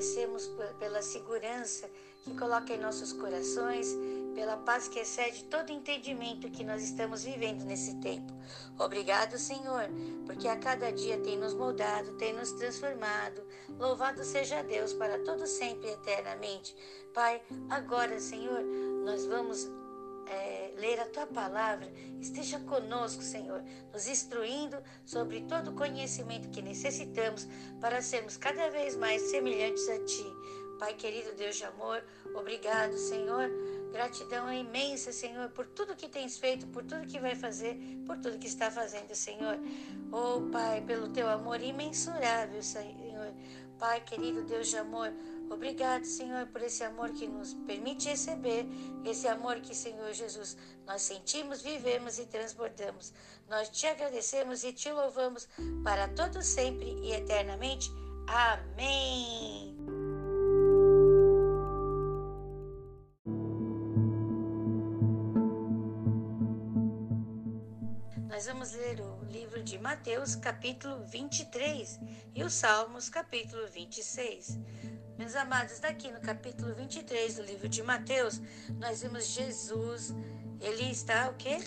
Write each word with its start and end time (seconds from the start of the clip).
agradecemos 0.00 0.50
pela 0.78 1.02
segurança 1.02 1.88
que 2.24 2.34
coloca 2.34 2.72
em 2.72 2.80
nossos 2.80 3.12
corações, 3.12 3.94
pela 4.34 4.56
paz 4.56 4.88
que 4.88 4.98
excede 4.98 5.44
todo 5.44 5.70
entendimento 5.70 6.50
que 6.50 6.64
nós 6.64 6.82
estamos 6.82 7.24
vivendo 7.24 7.64
nesse 7.64 7.94
tempo. 7.96 8.32
Obrigado, 8.78 9.36
Senhor, 9.36 9.90
porque 10.24 10.48
a 10.48 10.56
cada 10.56 10.90
dia 10.90 11.18
tem 11.20 11.36
nos 11.36 11.52
moldado, 11.52 12.16
tem 12.16 12.32
nos 12.32 12.52
transformado. 12.52 13.42
Louvado 13.78 14.24
seja 14.24 14.62
Deus 14.62 14.94
para 14.94 15.18
todo 15.22 15.46
sempre 15.46 15.88
e 15.88 15.92
eternamente. 15.92 16.74
Pai, 17.12 17.42
agora, 17.68 18.18
Senhor, 18.18 18.62
nós 19.04 19.26
vamos 19.26 19.68
é, 20.30 20.72
ler 20.76 21.00
a 21.00 21.06
tua 21.06 21.26
palavra, 21.26 21.90
esteja 22.20 22.60
conosco, 22.60 23.22
Senhor, 23.22 23.62
nos 23.92 24.06
instruindo 24.06 24.76
sobre 25.04 25.42
todo 25.42 25.72
o 25.72 25.74
conhecimento 25.74 26.48
que 26.50 26.62
necessitamos 26.62 27.48
para 27.80 28.00
sermos 28.00 28.36
cada 28.36 28.70
vez 28.70 28.96
mais 28.96 29.22
semelhantes 29.22 29.88
a 29.88 29.98
ti. 30.04 30.26
Pai 30.78 30.94
querido 30.94 31.34
Deus 31.34 31.56
de 31.56 31.64
amor, 31.64 32.02
obrigado, 32.34 32.96
Senhor. 32.96 33.50
Gratidão 33.92 34.50
imensa, 34.52 35.12
Senhor, 35.12 35.50
por 35.50 35.66
tudo 35.66 35.96
que 35.96 36.08
tens 36.08 36.38
feito, 36.38 36.66
por 36.68 36.84
tudo 36.84 37.08
que 37.08 37.18
vai 37.18 37.34
fazer, 37.34 37.76
por 38.06 38.16
tudo 38.18 38.38
que 38.38 38.46
está 38.46 38.70
fazendo, 38.70 39.14
Senhor. 39.14 39.58
Oh, 40.12 40.48
Pai, 40.52 40.80
pelo 40.80 41.08
teu 41.08 41.28
amor 41.28 41.60
imensurável, 41.60 42.62
Senhor. 42.62 43.34
Pai 43.78 44.00
querido 44.02 44.44
Deus 44.44 44.68
de 44.68 44.76
amor, 44.76 45.12
Obrigado, 45.50 46.04
Senhor, 46.04 46.46
por 46.46 46.62
esse 46.62 46.84
amor 46.84 47.10
que 47.10 47.26
nos 47.26 47.54
permite 47.54 48.08
receber, 48.08 48.64
esse 49.04 49.26
amor 49.26 49.60
que, 49.60 49.74
Senhor 49.74 50.12
Jesus, 50.12 50.56
nós 50.86 51.02
sentimos, 51.02 51.60
vivemos 51.60 52.20
e 52.20 52.26
transbordamos. 52.26 53.12
Nós 53.48 53.68
te 53.68 53.84
agradecemos 53.88 54.62
e 54.62 54.72
te 54.72 54.92
louvamos 54.92 55.48
para 55.82 56.06
todo 56.06 56.40
sempre 56.40 56.88
e 57.02 57.12
eternamente. 57.12 57.90
Amém. 58.28 59.76
Nós 68.28 68.46
vamos 68.46 68.72
ler 68.72 69.00
o 69.00 69.24
livro 69.24 69.64
de 69.64 69.78
Mateus, 69.80 70.36
capítulo 70.36 71.04
23, 71.06 71.98
e 72.36 72.44
os 72.44 72.54
Salmos, 72.54 73.08
capítulo 73.08 73.66
26. 73.66 74.58
Meus 75.20 75.36
amados, 75.36 75.78
daqui 75.80 76.10
no 76.10 76.18
capítulo 76.18 76.74
23 76.74 77.36
do 77.36 77.42
livro 77.42 77.68
de 77.68 77.82
Mateus, 77.82 78.40
nós 78.78 79.02
vemos 79.02 79.26
Jesus, 79.26 80.14
ele 80.62 80.90
está 80.90 81.28
o 81.28 81.34
quê? 81.34 81.58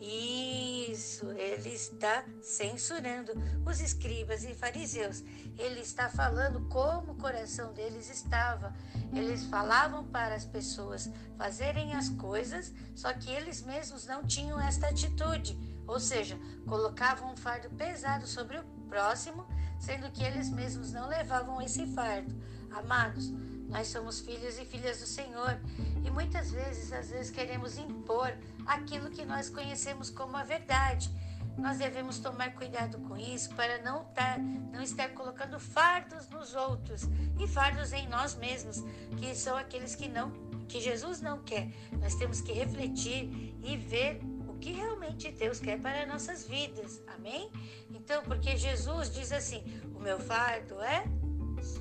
Isso, 0.00 1.30
ele 1.30 1.68
está 1.68 2.24
censurando 2.42 3.34
os 3.64 3.80
escribas 3.80 4.42
e 4.42 4.52
fariseus. 4.52 5.22
Ele 5.56 5.78
está 5.78 6.08
falando 6.08 6.68
como 6.68 7.12
o 7.12 7.16
coração 7.16 7.72
deles 7.72 8.10
estava. 8.10 8.74
Eles 9.14 9.44
falavam 9.44 10.04
para 10.04 10.34
as 10.34 10.44
pessoas 10.44 11.08
fazerem 11.38 11.94
as 11.94 12.08
coisas, 12.08 12.72
só 12.96 13.12
que 13.12 13.30
eles 13.30 13.62
mesmos 13.62 14.06
não 14.06 14.26
tinham 14.26 14.60
esta 14.60 14.88
atitude. 14.88 15.56
Ou 15.86 16.00
seja, 16.00 16.36
colocavam 16.66 17.32
um 17.32 17.36
fardo 17.36 17.70
pesado 17.76 18.26
sobre 18.26 18.58
o 18.58 18.64
próximo, 18.92 19.46
sendo 19.80 20.10
que 20.10 20.22
eles 20.22 20.50
mesmos 20.50 20.92
não 20.92 21.08
levavam 21.08 21.62
esse 21.62 21.86
fardo. 21.94 22.30
Amados, 22.70 23.30
nós 23.70 23.88
somos 23.88 24.20
filhos 24.20 24.58
e 24.58 24.66
filhas 24.66 25.00
do 25.00 25.06
Senhor 25.06 25.58
e 26.04 26.10
muitas 26.10 26.50
vezes, 26.50 26.92
às 26.92 27.08
vezes, 27.08 27.30
queremos 27.30 27.78
impor 27.78 28.30
aquilo 28.66 29.08
que 29.08 29.24
nós 29.24 29.48
conhecemos 29.48 30.10
como 30.10 30.36
a 30.36 30.44
verdade. 30.44 31.10
Nós 31.56 31.78
devemos 31.78 32.18
tomar 32.18 32.52
cuidado 32.52 32.98
com 33.08 33.16
isso 33.16 33.54
para 33.54 33.80
não, 33.82 34.04
tar, 34.04 34.38
não 34.38 34.82
estar 34.82 35.08
colocando 35.10 35.58
fardos 35.58 36.28
nos 36.28 36.54
outros 36.54 37.02
e 37.38 37.48
fardos 37.48 37.94
em 37.94 38.06
nós 38.08 38.34
mesmos, 38.34 38.82
que 39.18 39.34
são 39.34 39.56
aqueles 39.56 39.94
que 39.94 40.08
não, 40.08 40.30
que 40.68 40.80
Jesus 40.80 41.22
não 41.22 41.42
quer. 41.42 41.68
Nós 41.98 42.14
temos 42.14 42.42
que 42.42 42.52
refletir 42.52 43.54
e 43.62 43.74
ver 43.76 44.20
que 44.62 44.70
realmente 44.70 45.32
Deus 45.32 45.58
quer 45.58 45.80
para 45.80 46.06
nossas 46.06 46.46
vidas. 46.46 47.02
Amém? 47.08 47.50
Então, 47.90 48.22
porque 48.22 48.56
Jesus 48.56 49.12
diz 49.12 49.32
assim: 49.32 49.62
o 49.94 49.98
meu 50.00 50.20
fardo 50.20 50.80
é 50.80 51.04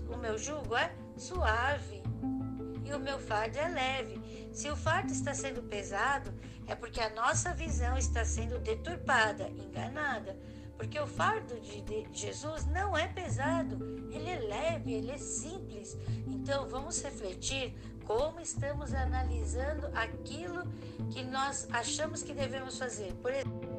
o 0.09 0.18
meu 0.18 0.38
jugo 0.38 0.75
é 0.75 0.91
suave 1.16 2.02
e 2.84 2.94
o 2.94 3.00
meu 3.00 3.20
fardo 3.20 3.58
é 3.58 3.68
leve. 3.70 4.50
Se 4.52 4.70
o 4.70 4.75
fardo 4.75 5.14
está 5.14 5.34
sendo 5.34 5.62
pesado, 5.62 6.34
é 6.68 6.75
porque 6.75 7.00
a 7.00 7.09
nossa 7.12 7.53
visão 7.53 7.97
está 7.97 8.25
sendo 8.25 8.59
deturpada, 8.59 9.47
enganada. 9.50 10.38
Porque 10.75 11.00
o 11.00 11.06
fardo 11.06 11.59
de, 11.59 11.81
de 11.81 12.08
Jesus 12.12 12.66
não 12.66 12.97
é 12.97 13.08
pesado, 13.08 13.78
ele 14.12 14.28
é 14.28 14.40
leve, 14.40 14.94
ele 14.94 15.12
é 15.12 15.18
simples. 15.18 15.96
Então 16.28 16.68
vamos 16.68 17.00
refletir 17.03 17.75
como 18.17 18.41
estamos 18.41 18.94
analisando 18.94 19.88
aquilo 19.95 20.63
que 21.13 21.23
nós 21.23 21.66
achamos 21.72 22.22
que 22.22 22.33
devemos 22.33 22.77
fazer. 22.77 23.13
Por 23.22 23.31
exemplo, 23.31 23.77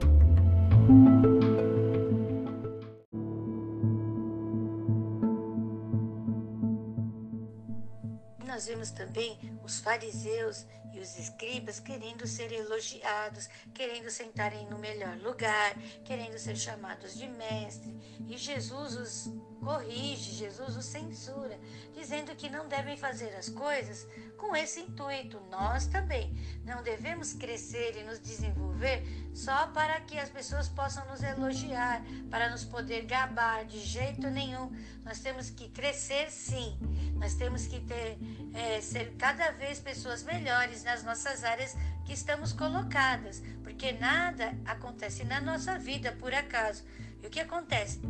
nós 8.46 8.66
vemos 8.66 8.90
também 8.90 9.38
os 9.62 9.80
fariseus 9.80 10.64
e 10.94 11.00
os 11.00 11.18
escribas 11.18 11.78
querendo 11.78 12.26
ser 12.26 12.50
elogiados, 12.52 13.50
querendo 13.74 14.10
sentarem 14.10 14.66
no 14.70 14.78
melhor 14.78 15.18
lugar, 15.18 15.74
querendo 16.06 16.38
ser 16.38 16.56
chamados 16.56 17.18
de 17.18 17.28
mestre. 17.28 17.94
E 18.26 18.38
Jesus 18.38 18.96
os 18.96 19.51
corrige, 19.62 20.32
Jesus 20.32 20.76
os 20.76 20.84
censura, 20.84 21.58
dizendo 21.94 22.34
que 22.34 22.50
não 22.50 22.68
devem 22.68 22.96
fazer 22.96 23.34
as 23.36 23.48
coisas 23.48 24.06
com 24.36 24.56
esse 24.56 24.80
intuito. 24.80 25.40
Nós 25.50 25.86
também 25.86 26.36
não 26.64 26.82
devemos 26.82 27.32
crescer 27.32 27.96
e 27.96 28.02
nos 28.02 28.20
desenvolver 28.20 29.02
só 29.32 29.68
para 29.68 30.00
que 30.00 30.18
as 30.18 30.28
pessoas 30.28 30.68
possam 30.68 31.06
nos 31.06 31.22
elogiar, 31.22 32.02
para 32.28 32.50
nos 32.50 32.64
poder 32.64 33.06
gabar, 33.06 33.64
de 33.64 33.78
jeito 33.78 34.28
nenhum. 34.28 34.70
Nós 35.04 35.20
temos 35.20 35.48
que 35.48 35.68
crescer 35.68 36.30
sim, 36.30 36.76
nós 37.14 37.34
temos 37.34 37.66
que 37.66 37.80
ter, 37.80 38.18
é, 38.52 38.80
ser 38.80 39.14
cada 39.16 39.52
vez 39.52 39.78
pessoas 39.78 40.24
melhores 40.24 40.82
nas 40.82 41.04
nossas 41.04 41.44
áreas 41.44 41.76
que 42.04 42.12
estamos 42.12 42.52
colocadas, 42.52 43.40
porque 43.62 43.92
nada 43.92 44.54
acontece 44.66 45.24
na 45.24 45.40
nossa 45.40 45.78
vida 45.78 46.12
por 46.18 46.34
acaso. 46.34 46.84
E 47.22 47.26
o 47.26 47.30
que 47.30 47.38
acontece? 47.38 48.00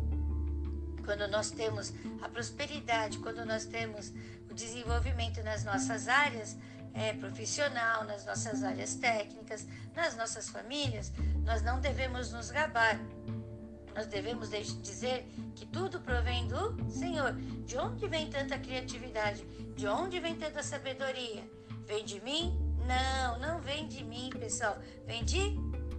Quando 1.03 1.27
nós 1.27 1.51
temos 1.51 1.93
a 2.21 2.29
prosperidade, 2.29 3.19
quando 3.19 3.45
nós 3.45 3.65
temos 3.65 4.11
o 4.49 4.53
desenvolvimento 4.53 5.41
nas 5.43 5.63
nossas 5.63 6.07
áreas 6.07 6.57
é, 6.93 7.13
profissional, 7.13 8.03
nas 8.05 8.25
nossas 8.25 8.63
áreas 8.63 8.95
técnicas, 8.95 9.67
nas 9.95 10.15
nossas 10.15 10.49
famílias, 10.49 11.11
nós 11.43 11.61
não 11.61 11.79
devemos 11.79 12.31
nos 12.31 12.51
gabar. 12.51 12.99
Nós 13.95 14.07
devemos 14.07 14.49
dizer 14.49 15.27
que 15.55 15.65
tudo 15.67 15.99
provém 15.99 16.47
do 16.47 16.75
Senhor. 16.89 17.33
De 17.65 17.77
onde 17.77 18.07
vem 18.07 18.29
tanta 18.29 18.57
criatividade? 18.57 19.43
De 19.75 19.87
onde 19.87 20.19
vem 20.19 20.35
tanta 20.35 20.63
sabedoria? 20.63 21.43
Vem 21.85 22.03
de 22.03 22.19
mim? 22.21 22.57
Não, 22.87 23.39
não 23.39 23.61
vem 23.61 23.87
de 23.87 24.03
mim, 24.03 24.29
pessoal. 24.31 24.77
Vem 25.05 25.23
de 25.23 25.55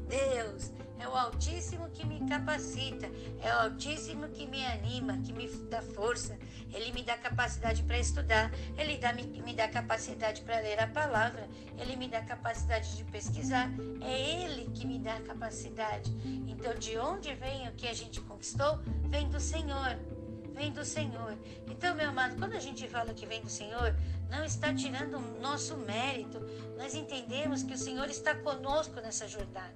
Deus. 0.09 0.73
É 0.99 1.09
o 1.09 1.15
Altíssimo 1.15 1.91
que 1.91 2.07
me 2.07 2.27
capacita, 2.29 3.11
é 3.43 3.55
o 3.55 3.61
Altíssimo 3.61 4.29
que 4.29 4.47
me 4.47 4.65
anima, 4.65 5.19
que 5.19 5.33
me 5.33 5.49
dá 5.69 5.83
força. 5.83 6.39
Ele 6.73 6.93
me 6.93 7.03
dá 7.03 7.17
capacidade 7.17 7.83
para 7.83 7.99
estudar, 7.99 8.51
ele 8.77 8.97
dá, 8.97 9.13
me, 9.13 9.25
me 9.25 9.55
dá 9.55 9.69
capacidade 9.69 10.43
para 10.43 10.61
ler 10.61 10.81
a 10.81 10.87
palavra, 10.87 11.49
ele 11.79 11.97
me 11.97 12.09
dá 12.09 12.21
capacidade 12.23 12.97
de 12.97 13.05
pesquisar. 13.05 13.71
É 14.01 14.43
ele 14.43 14.71
que 14.73 14.87
me 14.87 14.99
dá 14.99 15.21
capacidade. 15.21 16.11
Então, 16.49 16.75
de 16.75 16.97
onde 16.99 17.35
vem 17.35 17.69
o 17.69 17.73
que 17.73 17.87
a 17.87 17.95
gente 17.95 18.21
conquistou? 18.21 18.79
Vem 19.09 19.29
do 19.29 19.41
Senhor. 19.41 19.99
Vem 20.53 20.73
do 20.73 20.85
Senhor. 20.85 21.37
Então, 21.69 21.95
meu 21.97 22.09
amado, 22.09 22.37
quando 22.37 22.55
a 22.55 22.61
gente 22.61 22.89
fala 22.89 23.13
que 23.13 23.27
vem 23.27 23.43
do 23.43 23.51
Senhor, 23.51 23.95
não 24.31 24.45
está 24.45 24.73
tirando 24.73 25.19
o 25.19 25.41
nosso 25.41 25.77
mérito. 25.77 26.41
Nós 26.79 26.95
entendemos 26.95 27.63
que 27.63 27.75
o 27.75 27.79
Senhor 27.79 28.09
está 28.09 28.35
conosco 28.35 29.01
nessa 29.01 29.27
jornada. 29.29 29.75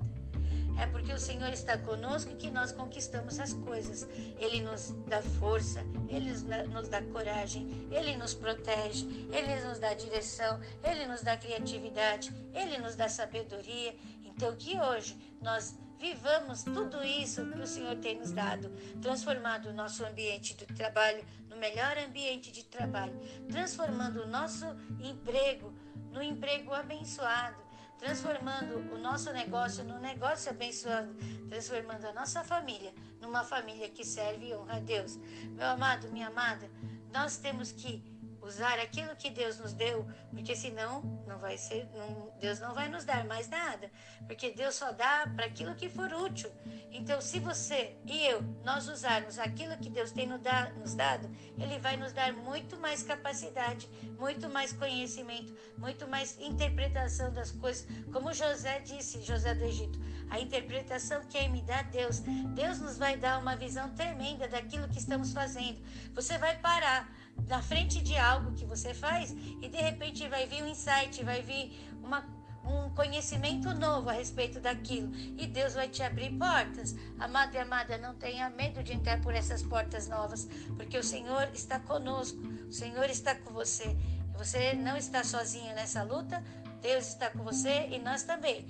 É 0.78 0.86
porque 0.86 1.12
o 1.12 1.18
Senhor 1.18 1.52
está 1.52 1.76
conosco 1.76 2.36
que 2.36 2.50
nós 2.50 2.70
conquistamos 2.70 3.40
as 3.40 3.52
coisas. 3.52 4.08
Ele 4.38 4.62
nos 4.62 4.94
dá 5.08 5.20
força, 5.20 5.84
Ele 6.08 6.30
nos 6.68 6.88
dá 6.88 7.02
coragem, 7.02 7.88
Ele 7.90 8.16
nos 8.16 8.32
protege, 8.32 9.04
Ele 9.32 9.60
nos 9.66 9.80
dá 9.80 9.92
direção, 9.94 10.60
Ele 10.84 11.04
nos 11.06 11.22
dá 11.22 11.36
criatividade, 11.36 12.32
Ele 12.54 12.78
nos 12.78 12.94
dá 12.94 13.08
sabedoria. 13.08 13.94
Então, 14.24 14.54
que 14.54 14.78
hoje 14.78 15.16
nós 15.42 15.76
vivamos 15.98 16.62
tudo 16.62 17.02
isso 17.02 17.44
que 17.50 17.58
o 17.58 17.66
Senhor 17.66 17.96
tem 17.96 18.16
nos 18.20 18.30
dado, 18.30 18.70
transformando 19.02 19.70
o 19.70 19.72
nosso 19.72 20.06
ambiente 20.06 20.54
de 20.54 20.64
trabalho 20.64 21.24
no 21.50 21.56
melhor 21.56 21.98
ambiente 21.98 22.52
de 22.52 22.62
trabalho, 22.62 23.18
transformando 23.50 24.22
o 24.22 24.28
nosso 24.28 24.64
emprego 25.00 25.74
no 26.12 26.22
emprego 26.22 26.72
abençoado 26.72 27.67
transformando 27.98 28.76
o 28.94 28.98
nosso 28.98 29.32
negócio 29.32 29.84
num 29.84 29.98
negócio 29.98 30.50
abençoado, 30.50 31.14
transformando 31.48 32.06
a 32.06 32.12
nossa 32.12 32.44
família 32.44 32.92
numa 33.20 33.44
família 33.44 33.88
que 33.88 34.04
serve 34.04 34.48
e 34.48 34.54
honra 34.54 34.76
a 34.76 34.80
Deus. 34.80 35.18
Meu 35.50 35.66
amado, 35.66 36.08
minha 36.08 36.28
amada, 36.28 36.70
nós 37.12 37.36
temos 37.36 37.72
que 37.72 38.02
usar 38.48 38.78
aquilo 38.78 39.14
que 39.14 39.30
Deus 39.30 39.58
nos 39.58 39.72
deu, 39.72 40.08
porque 40.30 40.56
senão 40.56 41.02
não 41.26 41.38
vai 41.38 41.58
ser, 41.58 41.86
não, 41.94 42.32
Deus 42.40 42.58
não 42.58 42.74
vai 42.74 42.88
nos 42.88 43.04
dar 43.04 43.24
mais 43.24 43.48
nada, 43.48 43.90
porque 44.26 44.50
Deus 44.50 44.74
só 44.74 44.90
dá 44.90 45.30
para 45.36 45.46
aquilo 45.46 45.74
que 45.74 45.88
for 45.88 46.12
útil. 46.12 46.50
Então, 46.90 47.20
se 47.20 47.38
você 47.38 47.94
e 48.06 48.24
eu 48.24 48.42
nós 48.64 48.88
usarmos 48.88 49.38
aquilo 49.38 49.76
que 49.76 49.90
Deus 49.90 50.10
tem 50.10 50.26
nos 50.26 50.94
dado, 50.94 51.30
Ele 51.58 51.78
vai 51.78 51.96
nos 51.96 52.12
dar 52.12 52.32
muito 52.32 52.78
mais 52.78 53.02
capacidade, 53.02 53.86
muito 54.18 54.48
mais 54.48 54.72
conhecimento, 54.72 55.54
muito 55.76 56.08
mais 56.08 56.38
interpretação 56.40 57.32
das 57.32 57.50
coisas, 57.50 57.86
como 58.10 58.32
José 58.32 58.80
disse, 58.80 59.22
José 59.22 59.54
do 59.54 59.64
Egito, 59.64 60.00
a 60.30 60.40
interpretação 60.40 61.22
que 61.26 61.48
me 61.48 61.62
dá 61.62 61.82
Deus. 61.82 62.20
Deus 62.54 62.78
nos 62.80 62.96
vai 62.96 63.16
dar 63.16 63.38
uma 63.38 63.56
visão 63.56 63.90
tremenda 63.94 64.48
daquilo 64.48 64.88
que 64.88 64.98
estamos 64.98 65.32
fazendo. 65.32 65.80
Você 66.14 66.38
vai 66.38 66.56
parar 66.58 67.10
na 67.46 67.62
frente 67.62 68.02
de 68.02 68.16
algo 68.16 68.52
que 68.52 68.64
você 68.64 68.92
faz 68.92 69.30
e 69.62 69.68
de 69.68 69.78
repente 69.78 70.28
vai 70.28 70.46
vir 70.46 70.62
um 70.62 70.68
insight, 70.68 71.22
vai 71.24 71.42
vir 71.42 71.92
uma, 72.02 72.24
um 72.64 72.90
conhecimento 72.90 73.72
novo 73.74 74.10
a 74.10 74.12
respeito 74.12 74.60
daquilo 74.60 75.14
e 75.14 75.46
Deus 75.46 75.74
vai 75.74 75.88
te 75.88 76.02
abrir 76.02 76.36
portas. 76.36 76.94
Amado 77.18 77.54
e 77.54 77.58
amada, 77.58 77.96
não 77.98 78.14
tenha 78.14 78.50
medo 78.50 78.82
de 78.82 78.92
entrar 78.92 79.20
por 79.20 79.34
essas 79.34 79.62
portas 79.62 80.08
novas, 80.08 80.46
porque 80.76 80.98
o 80.98 81.04
Senhor 81.04 81.48
está 81.54 81.80
conosco, 81.80 82.38
o 82.68 82.72
Senhor 82.72 83.08
está 83.08 83.34
com 83.34 83.52
você. 83.52 83.96
Você 84.36 84.72
não 84.74 84.96
está 84.96 85.24
sozinho 85.24 85.74
nessa 85.74 86.02
luta, 86.02 86.42
Deus 86.80 87.08
está 87.08 87.28
com 87.30 87.42
você 87.42 87.88
e 87.90 87.98
nós 87.98 88.22
também. 88.22 88.66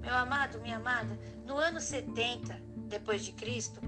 Meu 0.00 0.14
amado, 0.14 0.60
minha 0.60 0.76
amada, 0.76 1.18
no 1.46 1.56
ano 1.56 1.80
70 1.80 2.60
depois 2.88 3.24
de 3.24 3.32
Cristo, 3.32 3.80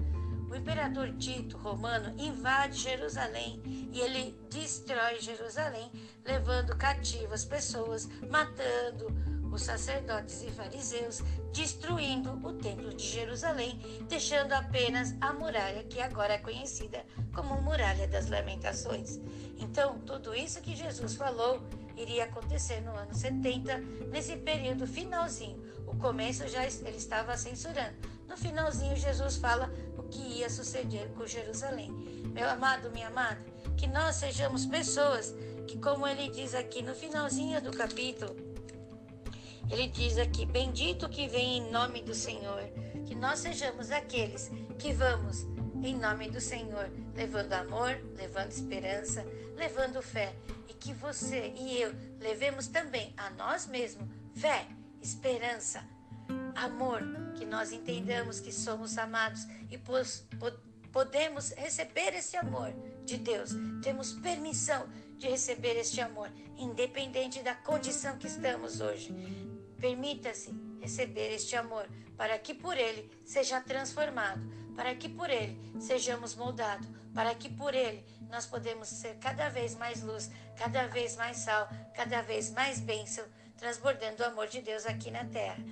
imperador 0.57 1.13
Tito 1.17 1.57
romano 1.57 2.13
invade 2.17 2.79
Jerusalém 2.79 3.61
e 3.91 3.99
ele 3.99 4.37
destrói 4.49 5.19
Jerusalém, 5.19 5.91
levando 6.25 6.75
cativas 6.75 7.45
pessoas, 7.45 8.07
matando 8.29 9.07
os 9.51 9.63
sacerdotes 9.63 10.43
e 10.43 10.51
fariseus, 10.51 11.21
destruindo 11.53 12.31
o 12.45 12.53
templo 12.53 12.93
de 12.93 13.03
Jerusalém, 13.03 13.79
deixando 14.07 14.53
apenas 14.53 15.15
a 15.21 15.33
muralha 15.33 15.83
que 15.83 16.01
agora 16.01 16.33
é 16.33 16.37
conhecida 16.37 17.05
como 17.33 17.61
Muralha 17.61 18.07
das 18.07 18.27
Lamentações. 18.27 19.19
Então, 19.57 19.99
tudo 19.99 20.35
isso 20.35 20.61
que 20.61 20.75
Jesus 20.75 21.15
falou 21.15 21.63
iria 21.95 22.25
acontecer 22.25 22.81
no 22.81 22.91
ano 22.91 23.13
70, 23.13 23.77
nesse 24.11 24.35
período 24.37 24.85
finalzinho. 24.85 25.65
O 25.87 25.95
começo 25.95 26.47
já 26.47 26.65
ele 26.65 26.97
estava 26.97 27.35
censurando. 27.37 28.16
No 28.27 28.35
finalzinho, 28.35 28.95
Jesus 28.95 29.37
fala 29.37 29.71
que 30.09 30.39
ia 30.39 30.49
suceder 30.49 31.09
com 31.09 31.25
Jerusalém. 31.25 31.91
Meu 32.33 32.49
amado, 32.49 32.91
minha 32.91 33.07
amada, 33.07 33.39
que 33.75 33.87
nós 33.87 34.15
sejamos 34.15 34.65
pessoas 34.65 35.33
que, 35.67 35.77
como 35.77 36.07
ele 36.07 36.29
diz 36.29 36.53
aqui 36.53 36.81
no 36.81 36.93
finalzinho 36.95 37.61
do 37.61 37.71
capítulo, 37.71 38.35
ele 39.69 39.87
diz 39.87 40.17
aqui: 40.17 40.45
Bendito 40.45 41.09
que 41.09 41.27
vem 41.27 41.57
em 41.57 41.71
nome 41.71 42.01
do 42.01 42.13
Senhor, 42.13 42.63
que 43.05 43.15
nós 43.15 43.39
sejamos 43.39 43.91
aqueles 43.91 44.49
que 44.79 44.93
vamos 44.93 45.45
em 45.83 45.95
nome 45.97 46.29
do 46.29 46.39
Senhor, 46.41 46.89
levando 47.15 47.53
amor, 47.53 47.99
levando 48.15 48.51
esperança, 48.51 49.25
levando 49.55 50.01
fé, 50.01 50.33
e 50.67 50.73
que 50.73 50.93
você 50.93 51.53
e 51.55 51.81
eu 51.81 51.93
levemos 52.19 52.67
também 52.67 53.13
a 53.17 53.29
nós 53.31 53.67
mesmos 53.67 54.07
fé, 54.35 54.67
esperança, 55.01 55.83
amor, 56.57 57.01
que 57.35 57.45
nós 57.45 57.71
entendamos 57.71 58.39
que 58.39 58.51
somos 58.51 58.97
amados 58.97 59.45
e 59.69 59.79
podemos 60.91 61.51
receber 61.51 62.15
esse 62.15 62.35
amor 62.35 62.73
de 63.05 63.17
Deus. 63.17 63.51
Temos 63.83 64.13
permissão 64.13 64.87
de 65.17 65.27
receber 65.27 65.77
este 65.77 66.01
amor, 66.01 66.31
independente 66.57 67.41
da 67.41 67.53
condição 67.53 68.17
que 68.17 68.27
estamos 68.27 68.81
hoje. 68.81 69.13
Permita-se 69.79 70.51
receber 70.81 71.33
este 71.33 71.55
amor, 71.55 71.87
para 72.17 72.37
que 72.39 72.53
por 72.53 72.75
ele 72.75 73.09
seja 73.23 73.61
transformado, 73.61 74.41
para 74.75 74.95
que 74.95 75.07
por 75.07 75.29
ele 75.29 75.59
sejamos 75.79 76.35
moldados, 76.35 76.87
para 77.13 77.33
que 77.35 77.49
por 77.49 77.73
ele 77.75 78.03
nós 78.29 78.45
podemos 78.45 78.87
ser 78.87 79.17
cada 79.17 79.49
vez 79.49 79.75
mais 79.75 80.01
luz, 80.01 80.29
cada 80.55 80.87
vez 80.87 81.15
mais 81.15 81.37
sal, 81.37 81.69
cada 81.95 82.21
vez 82.21 82.51
mais 82.51 82.79
bênção, 82.79 83.25
transbordando 83.57 84.23
o 84.23 84.25
amor 84.25 84.47
de 84.47 84.61
Deus 84.61 84.85
aqui 84.85 85.11
na 85.11 85.25
terra. 85.25 85.63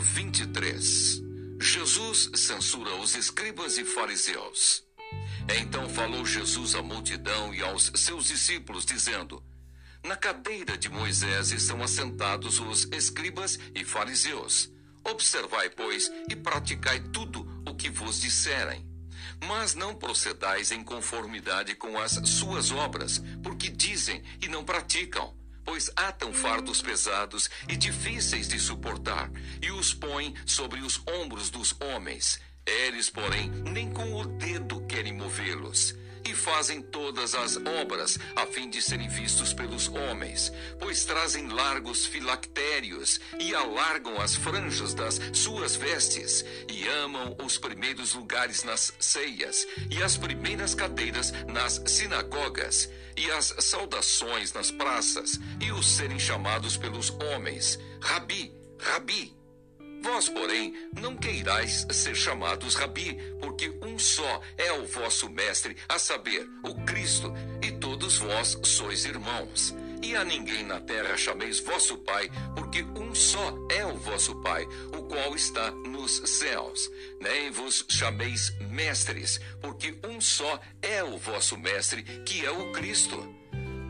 23 0.00 1.22
Jesus 1.60 2.30
censura 2.34 2.94
os 2.96 3.14
escribas 3.14 3.76
e 3.76 3.84
fariseus. 3.84 4.82
Então 5.60 5.88
falou 5.90 6.24
Jesus 6.24 6.74
à 6.74 6.82
multidão 6.82 7.54
e 7.54 7.60
aos 7.60 7.92
seus 7.96 8.26
discípulos, 8.26 8.86
dizendo: 8.86 9.42
Na 10.02 10.16
cadeira 10.16 10.78
de 10.78 10.88
Moisés 10.88 11.52
estão 11.52 11.82
assentados 11.82 12.58
os 12.60 12.84
escribas 12.92 13.58
e 13.74 13.84
fariseus. 13.84 14.72
Observai, 15.04 15.68
pois, 15.68 16.10
e 16.30 16.34
praticai 16.34 17.00
tudo 17.12 17.46
o 17.68 17.74
que 17.74 17.90
vos 17.90 18.20
disserem. 18.20 18.88
Mas 19.46 19.74
não 19.74 19.94
procedais 19.94 20.70
em 20.70 20.82
conformidade 20.82 21.74
com 21.74 21.98
as 21.98 22.12
suas 22.28 22.70
obras, 22.70 23.22
porque 23.42 23.68
dizem 23.68 24.22
e 24.40 24.48
não 24.48 24.64
praticam 24.64 25.38
pois 25.64 25.90
atam 25.96 26.32
fardos 26.32 26.80
pesados 26.82 27.50
e 27.68 27.76
difíceis 27.76 28.48
de 28.48 28.58
suportar, 28.58 29.30
e 29.62 29.70
os 29.70 29.94
põem 29.94 30.34
sobre 30.46 30.80
os 30.80 31.00
ombros 31.06 31.50
dos 31.50 31.74
homens. 31.80 32.40
Eles, 32.66 33.10
porém, 33.10 33.48
nem 33.48 33.90
com 33.92 34.14
o 34.14 34.24
dedo 34.24 34.80
querem 34.86 35.12
movê-los 35.12 35.99
e 36.30 36.34
fazem 36.34 36.80
todas 36.80 37.34
as 37.34 37.56
obras 37.56 38.16
a 38.36 38.46
fim 38.46 38.70
de 38.70 38.80
serem 38.80 39.08
vistos 39.08 39.52
pelos 39.52 39.88
homens, 39.88 40.52
pois 40.78 41.04
trazem 41.04 41.48
largos 41.48 42.06
filactérios 42.06 43.20
e 43.40 43.52
alargam 43.52 44.20
as 44.20 44.36
franjas 44.36 44.94
das 44.94 45.20
suas 45.32 45.74
vestes, 45.74 46.44
e 46.68 46.86
amam 46.86 47.36
os 47.44 47.58
primeiros 47.58 48.14
lugares 48.14 48.62
nas 48.62 48.92
ceias, 49.00 49.66
e 49.90 50.00
as 50.02 50.16
primeiras 50.16 50.72
cadeiras 50.72 51.32
nas 51.48 51.82
sinagogas, 51.86 52.88
e 53.16 53.28
as 53.32 53.52
saudações 53.58 54.52
nas 54.52 54.70
praças, 54.70 55.40
e 55.60 55.72
os 55.72 55.86
serem 55.86 56.18
chamados 56.18 56.76
pelos 56.76 57.10
homens, 57.10 57.76
Rabi, 58.00 58.54
Rabi. 58.78 59.39
Vós, 60.02 60.28
porém, 60.30 60.74
não 60.98 61.14
queirais 61.14 61.86
ser 61.90 62.14
chamados 62.14 62.74
Rabi, 62.74 63.18
porque 63.38 63.68
um 63.82 63.98
só 63.98 64.40
é 64.56 64.72
o 64.72 64.86
vosso 64.86 65.28
Mestre, 65.28 65.76
a 65.88 65.98
saber, 65.98 66.48
o 66.62 66.74
Cristo, 66.86 67.32
e 67.62 67.70
todos 67.72 68.16
vós 68.16 68.58
sois 68.64 69.04
irmãos. 69.04 69.74
E 70.02 70.16
a 70.16 70.24
ninguém 70.24 70.64
na 70.64 70.80
terra 70.80 71.16
chameis 71.18 71.60
vosso 71.60 71.98
Pai, 71.98 72.30
porque 72.54 72.82
um 72.82 73.14
só 73.14 73.54
é 73.70 73.84
o 73.84 73.94
vosso 73.98 74.34
Pai, 74.40 74.64
o 74.96 75.02
qual 75.02 75.34
está 75.36 75.70
nos 75.70 76.22
céus. 76.24 76.90
Nem 77.20 77.50
vos 77.50 77.84
chameis 77.86 78.50
mestres, 78.70 79.38
porque 79.60 79.98
um 80.08 80.18
só 80.18 80.58
é 80.80 81.04
o 81.04 81.18
vosso 81.18 81.58
Mestre, 81.58 82.02
que 82.24 82.44
é 82.46 82.50
o 82.50 82.72
Cristo. 82.72 83.22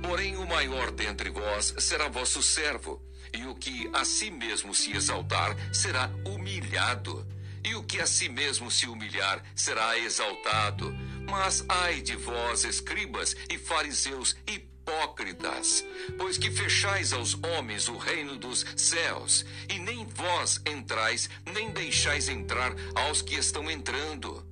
Porém, 0.02 0.36
o 0.36 0.46
maior 0.46 0.90
dentre 0.90 1.30
vós 1.30 1.72
será 1.78 2.08
vosso 2.08 2.42
servo 2.42 3.00
e 3.32 3.46
o 3.46 3.54
que 3.54 3.88
a 3.92 4.04
si 4.04 4.30
mesmo 4.30 4.74
se 4.74 4.96
exaltar 4.96 5.56
será 5.72 6.10
humilhado, 6.26 7.26
e 7.64 7.74
o 7.74 7.82
que 7.82 8.00
a 8.00 8.06
si 8.06 8.28
mesmo 8.28 8.70
se 8.70 8.86
humilhar 8.86 9.42
será 9.54 9.98
exaltado. 9.98 10.92
Mas 11.28 11.64
ai 11.68 12.00
de 12.00 12.16
vós, 12.16 12.64
escribas 12.64 13.36
e 13.50 13.58
fariseus 13.58 14.36
hipócritas, 14.46 15.84
pois 16.18 16.38
que 16.38 16.50
fechais 16.50 17.12
aos 17.12 17.34
homens 17.34 17.88
o 17.88 17.96
reino 17.96 18.36
dos 18.36 18.64
céus, 18.76 19.44
e 19.68 19.78
nem 19.78 20.04
vós 20.06 20.60
entrais, 20.66 21.28
nem 21.54 21.70
deixais 21.70 22.28
entrar 22.28 22.74
aos 22.94 23.22
que 23.22 23.34
estão 23.34 23.70
entrando. 23.70 24.49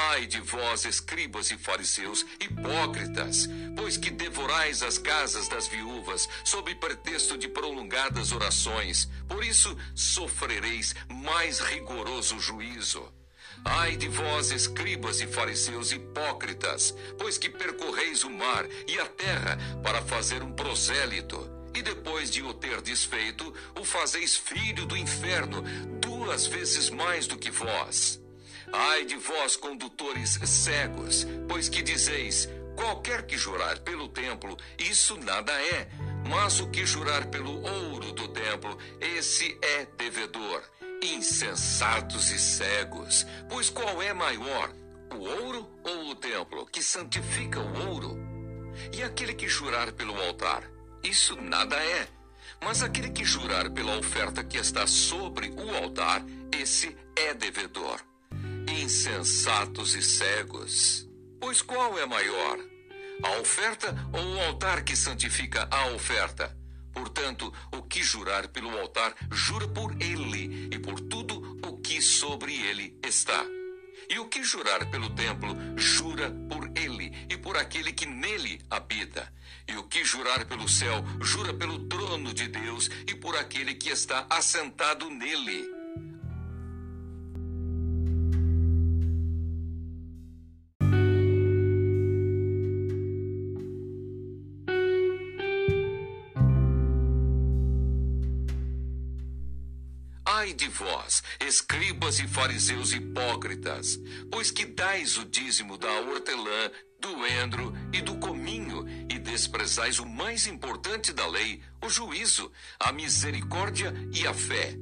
Ai 0.00 0.26
de 0.26 0.40
vós, 0.40 0.84
escribas 0.84 1.50
e 1.50 1.58
fariseus, 1.58 2.24
hipócritas, 2.38 3.48
pois 3.76 3.96
que 3.96 4.10
devorais 4.10 4.80
as 4.80 4.96
casas 4.96 5.48
das 5.48 5.66
viúvas, 5.66 6.28
sob 6.44 6.72
pretexto 6.76 7.36
de 7.36 7.48
prolongadas 7.48 8.30
orações, 8.30 9.08
por 9.26 9.44
isso 9.44 9.76
sofrereis 9.96 10.94
mais 11.08 11.58
rigoroso 11.58 12.38
juízo. 12.38 13.12
Ai 13.64 13.96
de 13.96 14.06
vós, 14.08 14.52
escribas 14.52 15.20
e 15.20 15.26
fariseus 15.26 15.90
hipócritas, 15.90 16.94
pois 17.18 17.36
que 17.36 17.50
percorreis 17.50 18.22
o 18.22 18.30
mar 18.30 18.66
e 18.86 19.00
a 19.00 19.06
terra 19.06 19.58
para 19.82 20.00
fazer 20.00 20.44
um 20.44 20.52
prosélito, 20.52 21.50
e 21.74 21.82
depois 21.82 22.30
de 22.30 22.40
o 22.40 22.54
ter 22.54 22.80
desfeito, 22.82 23.52
o 23.74 23.84
fazeis 23.84 24.36
filho 24.36 24.86
do 24.86 24.96
inferno, 24.96 25.60
duas 26.00 26.46
vezes 26.46 26.88
mais 26.88 27.26
do 27.26 27.36
que 27.36 27.50
vós. 27.50 28.20
Ai 28.72 29.04
de 29.04 29.16
vós, 29.16 29.56
condutores 29.56 30.38
cegos, 30.44 31.26
pois 31.48 31.68
que 31.68 31.82
dizeis: 31.82 32.48
qualquer 32.76 33.26
que 33.26 33.36
jurar 33.36 33.78
pelo 33.80 34.08
templo, 34.08 34.56
isso 34.78 35.16
nada 35.16 35.52
é. 35.52 35.88
Mas 36.28 36.60
o 36.60 36.68
que 36.68 36.84
jurar 36.84 37.26
pelo 37.26 37.62
ouro 37.62 38.12
do 38.12 38.28
templo, 38.28 38.76
esse 39.00 39.58
é 39.62 39.86
devedor. 39.96 40.62
Insensatos 41.02 42.30
e 42.30 42.38
cegos, 42.38 43.26
pois 43.48 43.70
qual 43.70 44.02
é 44.02 44.12
maior, 44.12 44.70
o 45.14 45.18
ouro 45.18 45.68
ou 45.84 46.10
o 46.10 46.14
templo 46.14 46.66
que 46.66 46.82
santifica 46.82 47.60
o 47.60 47.88
ouro? 47.88 48.18
E 48.92 49.02
aquele 49.02 49.32
que 49.32 49.48
jurar 49.48 49.92
pelo 49.92 50.20
altar, 50.20 50.62
isso 51.02 51.40
nada 51.40 51.76
é. 51.76 52.08
Mas 52.60 52.82
aquele 52.82 53.10
que 53.10 53.24
jurar 53.24 53.70
pela 53.70 53.96
oferta 53.96 54.42
que 54.42 54.58
está 54.58 54.86
sobre 54.86 55.50
o 55.50 55.76
altar, 55.76 56.24
esse 56.52 56.96
é 57.16 57.32
devedor. 57.32 58.07
Insensatos 58.70 59.94
e 59.94 60.02
cegos. 60.02 61.08
Pois 61.40 61.62
qual 61.62 61.98
é 61.98 62.04
maior? 62.04 62.58
A 63.22 63.40
oferta 63.40 63.94
ou 64.12 64.22
o 64.22 64.40
altar 64.40 64.84
que 64.84 64.94
santifica 64.94 65.66
a 65.70 65.86
oferta? 65.88 66.54
Portanto, 66.92 67.52
o 67.72 67.82
que 67.82 68.02
jurar 68.02 68.48
pelo 68.48 68.76
altar, 68.78 69.14
jura 69.30 69.66
por 69.68 69.96
ele 70.00 70.68
e 70.70 70.78
por 70.78 71.00
tudo 71.00 71.58
o 71.66 71.78
que 71.78 72.02
sobre 72.02 72.54
ele 72.54 72.98
está. 73.02 73.44
E 74.10 74.18
o 74.18 74.26
que 74.26 74.44
jurar 74.44 74.90
pelo 74.90 75.10
templo, 75.10 75.56
jura 75.76 76.30
por 76.50 76.70
ele 76.76 77.12
e 77.30 77.36
por 77.36 77.56
aquele 77.56 77.92
que 77.92 78.06
nele 78.06 78.60
habita. 78.70 79.32
E 79.66 79.76
o 79.76 79.84
que 79.84 80.04
jurar 80.04 80.44
pelo 80.46 80.68
céu, 80.68 81.04
jura 81.20 81.54
pelo 81.54 81.88
trono 81.88 82.34
de 82.34 82.48
Deus 82.48 82.90
e 83.06 83.14
por 83.14 83.36
aquele 83.36 83.74
que 83.74 83.88
está 83.90 84.26
assentado 84.28 85.08
nele. 85.08 85.77
Vós, 101.08 101.22
escribas 101.40 102.20
e 102.20 102.28
fariseus 102.28 102.92
hipócritas, 102.92 103.98
pois 104.30 104.50
que 104.50 104.66
dais 104.66 105.16
o 105.16 105.24
dízimo 105.24 105.78
da 105.78 105.90
hortelã, 106.00 106.70
do 107.00 107.26
endro 107.26 107.72
e 107.92 108.02
do 108.02 108.16
cominho, 108.16 108.86
e 109.08 109.18
desprezais 109.18 109.98
o 109.98 110.06
mais 110.06 110.46
importante 110.46 111.12
da 111.12 111.26
lei, 111.26 111.62
o 111.82 111.88
juízo, 111.88 112.52
a 112.78 112.92
misericórdia 112.92 113.94
e 114.12 114.26
a 114.26 114.34
fé. 114.34 114.76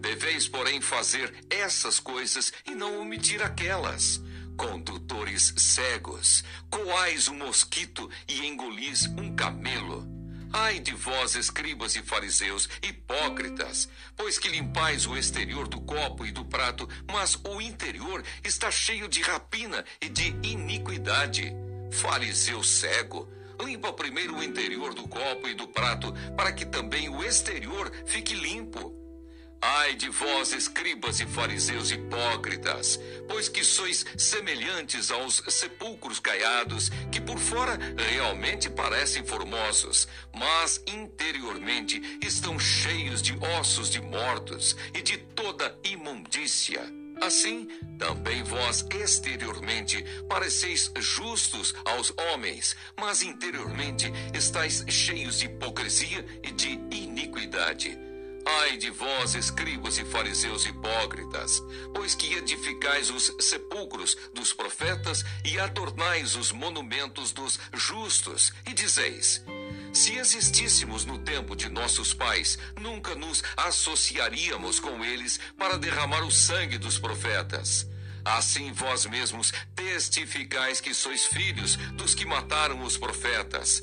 Deveis, 0.00 0.48
porém, 0.48 0.80
fazer 0.80 1.32
essas 1.48 1.98
coisas 1.98 2.52
e 2.66 2.74
não 2.74 3.00
omitir 3.00 3.42
aquelas. 3.42 4.20
Condutores 4.56 5.54
cegos, 5.56 6.44
coais 6.70 7.28
um 7.28 7.34
mosquito 7.34 8.10
e 8.28 8.46
engolis 8.46 9.06
um 9.06 9.34
camelo. 9.34 10.09
Ai 10.52 10.80
de 10.80 10.92
vós, 10.92 11.36
escribas 11.36 11.94
e 11.94 12.02
fariseus, 12.02 12.68
hipócritas, 12.82 13.88
pois 14.16 14.36
que 14.36 14.48
limpais 14.48 15.06
o 15.06 15.16
exterior 15.16 15.68
do 15.68 15.80
copo 15.80 16.26
e 16.26 16.32
do 16.32 16.44
prato, 16.44 16.88
mas 17.10 17.36
o 17.44 17.60
interior 17.60 18.24
está 18.42 18.70
cheio 18.70 19.08
de 19.08 19.20
rapina 19.22 19.84
e 20.00 20.08
de 20.08 20.34
iniquidade. 20.42 21.52
Fariseu 21.92 22.64
cego, 22.64 23.28
limpa 23.64 23.92
primeiro 23.92 24.36
o 24.36 24.42
interior 24.42 24.92
do 24.92 25.06
copo 25.06 25.46
e 25.46 25.54
do 25.54 25.68
prato, 25.68 26.12
para 26.36 26.52
que 26.52 26.66
também 26.66 27.08
o 27.08 27.22
exterior 27.22 27.92
fique 28.04 28.34
limpo. 28.34 28.92
Ai 29.62 29.94
de 29.94 30.08
vós, 30.08 30.52
escribas 30.52 31.20
e 31.20 31.26
fariseus 31.26 31.90
hipócritas, 31.90 32.98
pois 33.28 33.46
que 33.46 33.62
sois 33.62 34.06
semelhantes 34.16 35.10
aos 35.10 35.42
sepulcros 35.48 36.18
caiados, 36.18 36.90
que 37.12 37.20
por 37.20 37.38
fora 37.38 37.78
realmente 38.08 38.70
parecem 38.70 39.22
formosos, 39.22 40.08
mas 40.34 40.82
interiormente 40.86 42.00
estão 42.24 42.58
cheios 42.58 43.20
de 43.20 43.36
ossos 43.58 43.90
de 43.90 44.00
mortos 44.00 44.74
e 44.94 45.02
de 45.02 45.18
toda 45.18 45.78
imundícia. 45.84 46.80
Assim, 47.20 47.68
também 47.98 48.42
vós 48.42 48.86
exteriormente 48.90 50.02
pareceis 50.26 50.90
justos 50.98 51.74
aos 51.84 52.14
homens, 52.16 52.74
mas 52.98 53.20
interiormente 53.20 54.10
estáis 54.32 54.86
cheios 54.88 55.38
de 55.38 55.44
hipocrisia 55.44 56.24
e 56.42 56.50
de 56.50 56.80
iniquidade. 56.90 58.09
Ai 58.44 58.76
de 58.76 58.90
vós, 58.90 59.34
escribas 59.34 59.98
e 59.98 60.04
fariseus 60.04 60.64
hipócritas, 60.64 61.62
pois 61.94 62.14
que 62.14 62.34
edificais 62.34 63.10
os 63.10 63.32
sepulcros 63.40 64.16
dos 64.34 64.52
profetas 64.52 65.24
e 65.44 65.58
adornais 65.58 66.36
os 66.36 66.50
monumentos 66.50 67.32
dos 67.32 67.58
justos, 67.72 68.52
e 68.66 68.72
dizeis: 68.72 69.44
Se 69.92 70.16
existíssemos 70.16 71.04
no 71.04 71.18
tempo 71.18 71.54
de 71.54 71.68
nossos 71.68 72.14
pais, 72.14 72.58
nunca 72.80 73.14
nos 73.14 73.42
associaríamos 73.56 74.80
com 74.80 75.04
eles 75.04 75.38
para 75.58 75.78
derramar 75.78 76.24
o 76.24 76.30
sangue 76.30 76.78
dos 76.78 76.98
profetas. 76.98 77.86
Assim 78.24 78.72
vós 78.72 79.06
mesmos 79.06 79.52
testificais 79.74 80.80
que 80.80 80.94
sois 80.94 81.26
filhos 81.26 81.76
dos 81.94 82.14
que 82.14 82.24
mataram 82.24 82.82
os 82.82 82.96
profetas. 82.96 83.82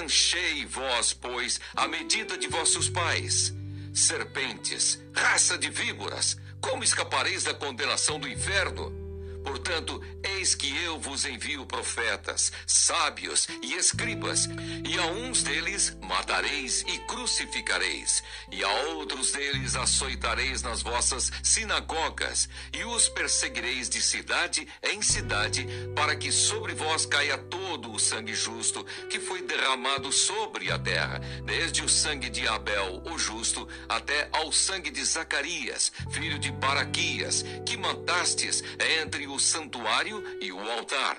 Enchei 0.00 0.64
vós, 0.64 1.12
pois, 1.12 1.60
a 1.74 1.88
medida 1.88 2.38
de 2.38 2.46
vossos 2.46 2.88
pais 2.88 3.52
serpentes, 3.92 5.00
raça 5.14 5.58
de 5.58 5.68
víboras, 5.70 6.38
como 6.60 6.84
escapareis 6.84 7.44
da 7.44 7.54
condenação 7.54 8.18
do 8.18 8.28
inferno? 8.28 9.01
Portanto, 9.44 10.00
eis 10.22 10.54
que 10.54 10.76
eu 10.84 10.98
vos 10.98 11.24
envio 11.24 11.66
profetas, 11.66 12.52
sábios 12.66 13.48
e 13.62 13.74
escribas, 13.74 14.48
e 14.84 14.98
a 14.98 15.06
uns 15.06 15.42
deles 15.42 15.96
matareis 16.00 16.84
e 16.86 16.98
crucificareis, 17.00 18.22
e 18.50 18.62
a 18.62 18.68
outros 18.94 19.32
deles 19.32 19.74
açoitareis 19.76 20.62
nas 20.62 20.82
vossas 20.82 21.30
sinagogas, 21.42 22.48
e 22.72 22.84
os 22.84 23.08
perseguireis 23.08 23.88
de 23.88 24.00
cidade 24.00 24.66
em 24.82 25.02
cidade, 25.02 25.66
para 25.94 26.14
que 26.16 26.30
sobre 26.30 26.74
vós 26.74 27.06
caia 27.06 27.36
todo 27.36 27.92
o 27.92 27.98
sangue 27.98 28.34
justo 28.34 28.84
que 29.10 29.18
foi 29.18 29.42
derramado 29.42 30.12
sobre 30.12 30.70
a 30.70 30.78
terra, 30.78 31.20
desde 31.44 31.82
o 31.82 31.88
sangue 31.88 32.30
de 32.30 32.46
Abel, 32.46 33.02
o 33.06 33.18
justo, 33.18 33.68
até 33.88 34.28
ao 34.32 34.52
sangue 34.52 34.90
de 34.90 35.04
Zacarias, 35.04 35.92
filho 36.10 36.38
de 36.38 36.50
Baraquias, 36.52 37.44
que 37.66 37.76
matastes 37.76 38.62
entre 39.00 39.26
o 39.32 39.40
santuário 39.40 40.22
e 40.40 40.52
o 40.52 40.60
altar. 40.70 41.18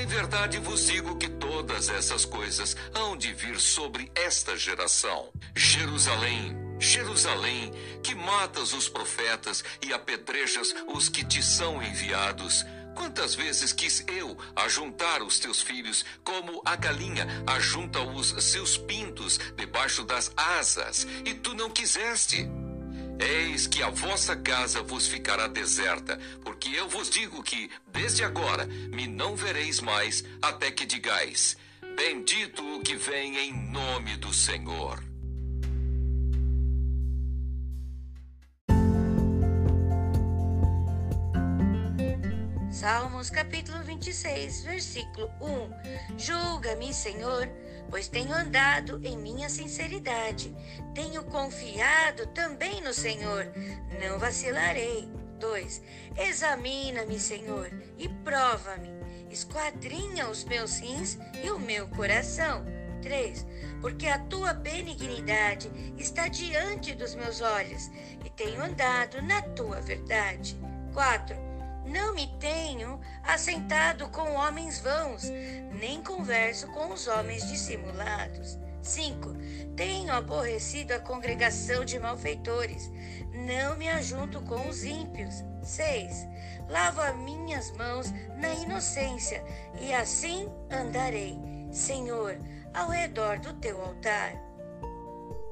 Em 0.00 0.06
verdade 0.06 0.58
vos 0.58 0.86
digo 0.86 1.16
que 1.16 1.28
todas 1.28 1.88
essas 1.88 2.24
coisas 2.24 2.76
hão 2.94 3.16
de 3.16 3.32
vir 3.32 3.58
sobre 3.60 4.10
esta 4.14 4.56
geração. 4.56 5.32
Jerusalém, 5.56 6.56
Jerusalém, 6.78 7.72
que 8.02 8.14
matas 8.14 8.72
os 8.72 8.88
profetas 8.88 9.64
e 9.82 9.92
apedrejas 9.92 10.74
os 10.88 11.08
que 11.08 11.24
te 11.24 11.42
são 11.42 11.82
enviados. 11.82 12.64
Quantas 12.94 13.34
vezes 13.34 13.72
quis 13.72 14.04
eu 14.06 14.36
ajuntar 14.54 15.22
os 15.22 15.38
teus 15.38 15.62
filhos, 15.62 16.04
como 16.22 16.60
a 16.64 16.76
galinha 16.76 17.26
ajunta 17.46 18.00
os 18.00 18.34
seus 18.44 18.76
pintos 18.76 19.38
debaixo 19.56 20.04
das 20.04 20.30
asas, 20.36 21.06
e 21.24 21.32
tu 21.32 21.54
não 21.54 21.70
quiseste? 21.70 22.46
Eis 23.18 23.66
que 23.66 23.82
a 23.82 23.90
vossa 23.90 24.34
casa 24.36 24.82
vos 24.82 25.06
ficará 25.06 25.46
deserta, 25.46 26.18
porque 26.44 26.70
eu 26.70 26.88
vos 26.88 27.08
digo 27.08 27.42
que, 27.42 27.70
desde 27.92 28.24
agora, 28.24 28.66
me 28.66 29.06
não 29.06 29.36
vereis 29.36 29.80
mais, 29.80 30.24
até 30.40 30.70
que 30.70 30.84
digais: 30.84 31.56
Bendito 31.96 32.62
o 32.76 32.80
que 32.82 32.96
vem 32.96 33.36
em 33.38 33.70
nome 33.70 34.16
do 34.16 34.32
Senhor. 34.32 35.02
Salmos 42.82 43.30
capítulo 43.30 43.80
26, 43.84 44.64
versículo 44.64 45.30
1. 45.40 46.18
Julga-me, 46.18 46.92
Senhor, 46.92 47.48
pois 47.90 48.08
tenho 48.08 48.32
andado 48.32 49.00
em 49.04 49.16
minha 49.16 49.48
sinceridade. 49.48 50.54
Tenho 50.94 51.24
confiado 51.24 52.26
também 52.28 52.80
no 52.80 52.92
Senhor. 52.92 53.46
Não 54.00 54.18
vacilarei. 54.18 55.08
2. 55.38 55.82
Examina-me, 56.16 57.18
Senhor, 57.18 57.70
e 57.98 58.08
prova-me. 58.08 58.90
Esquadrinha 59.28 60.28
os 60.28 60.44
meus 60.44 60.78
rins 60.78 61.18
e 61.42 61.50
o 61.50 61.58
meu 61.58 61.88
coração. 61.88 62.64
3. 63.02 63.44
Porque 63.80 64.06
a 64.06 64.18
tua 64.18 64.52
benignidade 64.52 65.70
está 65.98 66.28
diante 66.28 66.94
dos 66.94 67.14
meus 67.16 67.40
olhos 67.40 67.90
e 68.24 68.30
tenho 68.30 68.62
andado 68.62 69.20
na 69.22 69.42
tua 69.42 69.80
verdade. 69.80 70.56
4 70.94 71.51
não 71.84 72.14
me 72.14 72.26
tenho 72.38 73.00
assentado 73.22 74.08
com 74.08 74.34
homens 74.34 74.80
vãos, 74.80 75.24
nem 75.80 76.02
converso 76.02 76.68
com 76.68 76.92
os 76.92 77.06
homens 77.06 77.46
dissimulados. 77.48 78.58
5. 78.82 79.34
Tenho 79.76 80.12
aborrecido 80.12 80.92
a 80.92 81.00
congregação 81.00 81.84
de 81.84 81.98
malfeitores, 81.98 82.90
não 83.32 83.76
me 83.76 83.88
ajunto 83.88 84.40
com 84.42 84.68
os 84.68 84.84
ímpios. 84.84 85.44
6. 85.62 86.26
Lavo 86.68 87.00
as 87.00 87.16
minhas 87.16 87.70
mãos 87.72 88.12
na 88.36 88.52
inocência, 88.54 89.44
e 89.80 89.92
assim 89.92 90.48
andarei, 90.70 91.38
Senhor, 91.70 92.36
ao 92.74 92.88
redor 92.88 93.38
do 93.38 93.52
teu 93.54 93.80
altar. 93.80 94.34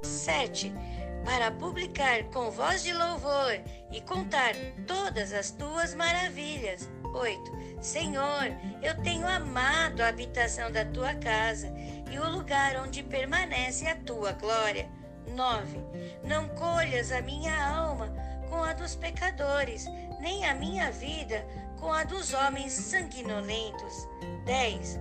7. 0.03 0.73
Para 1.25 1.51
publicar 1.51 2.25
com 2.33 2.51
voz 2.51 2.83
de 2.83 2.93
louvor 2.93 3.61
e 3.93 4.01
contar 4.01 4.55
todas 4.87 5.33
as 5.33 5.51
tuas 5.51 5.95
maravilhas. 5.95 6.89
8. 7.15 7.81
Senhor, 7.81 8.55
eu 8.83 8.97
tenho 9.03 9.27
amado 9.27 10.01
a 10.01 10.09
habitação 10.09 10.71
da 10.71 10.85
tua 10.85 11.15
casa 11.15 11.73
e 12.11 12.19
o 12.19 12.31
lugar 12.31 12.77
onde 12.77 13.03
permanece 13.03 13.87
a 13.87 13.97
tua 13.97 14.33
glória. 14.33 14.89
9. 15.35 15.79
Não 16.25 16.49
colhas 16.49 17.13
a 17.13 17.21
minha 17.21 17.55
alma 17.67 18.13
com 18.49 18.63
a 18.63 18.73
dos 18.73 18.95
pecadores, 18.95 19.87
nem 20.21 20.45
a 20.45 20.55
minha 20.55 20.91
vida 20.91 21.47
com 21.79 21.93
a 21.93 22.05
dos 22.05 22.35
homens 22.35 22.73
sanguinolentos. 22.73 24.09
10. 24.45 25.01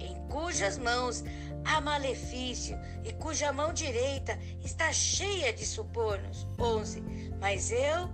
Em 0.00 0.14
cujas 0.28 0.78
mãos 0.78 1.22
há 1.68 1.80
malefício 1.80 2.78
e 3.04 3.12
cuja 3.12 3.52
mão 3.52 3.72
direita 3.72 4.38
está 4.64 4.90
cheia 4.92 5.52
de 5.52 5.66
subornos. 5.66 6.46
11. 6.58 7.02
Mas 7.38 7.70
eu 7.70 8.08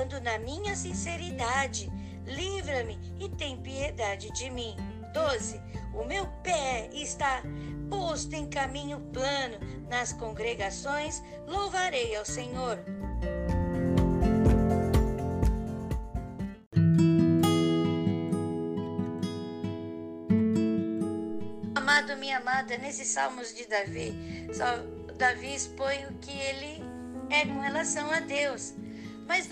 ando 0.00 0.20
na 0.20 0.38
minha 0.38 0.76
sinceridade. 0.76 1.90
Livra-me 2.24 2.98
e 3.18 3.28
tem 3.28 3.56
piedade 3.56 4.30
de 4.32 4.48
mim. 4.50 4.76
12. 5.12 5.60
O 5.92 6.04
meu 6.04 6.26
pé 6.44 6.88
está 6.92 7.42
posto 7.88 8.32
em 8.34 8.48
caminho 8.48 9.00
plano 9.12 9.58
nas 9.88 10.12
congregações, 10.12 11.20
louvarei 11.48 12.14
ao 12.14 12.24
Senhor. 12.24 12.78
Amado, 21.90 22.16
minha 22.18 22.38
amada, 22.38 22.78
nesses 22.78 23.08
salmos 23.08 23.52
de 23.52 23.66
Davi, 23.66 24.14
Davi 25.18 25.56
expõe 25.56 26.06
o 26.06 26.14
que 26.18 26.30
ele 26.30 26.84
é 27.28 27.44
com 27.44 27.58
relação 27.58 28.08
a 28.12 28.20
Deus. 28.20 28.74
Mas 29.26 29.48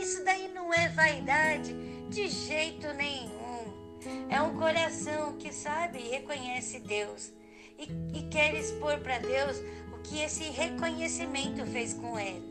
isso 0.00 0.24
daí 0.24 0.48
não 0.52 0.74
é 0.74 0.88
vaidade 0.88 1.72
de 2.08 2.26
jeito 2.26 2.92
nenhum. 2.94 3.96
É 4.28 4.42
um 4.42 4.58
coração 4.58 5.36
que 5.36 5.52
sabe 5.52 6.00
e 6.00 6.10
reconhece 6.10 6.80
Deus 6.80 7.30
e, 7.78 8.18
e 8.18 8.22
quer 8.28 8.52
expor 8.52 8.98
para 8.98 9.20
Deus 9.20 9.58
o 9.94 9.98
que 10.02 10.20
esse 10.22 10.42
reconhecimento 10.50 11.64
fez 11.66 11.94
com 11.94 12.18
ele. 12.18 12.50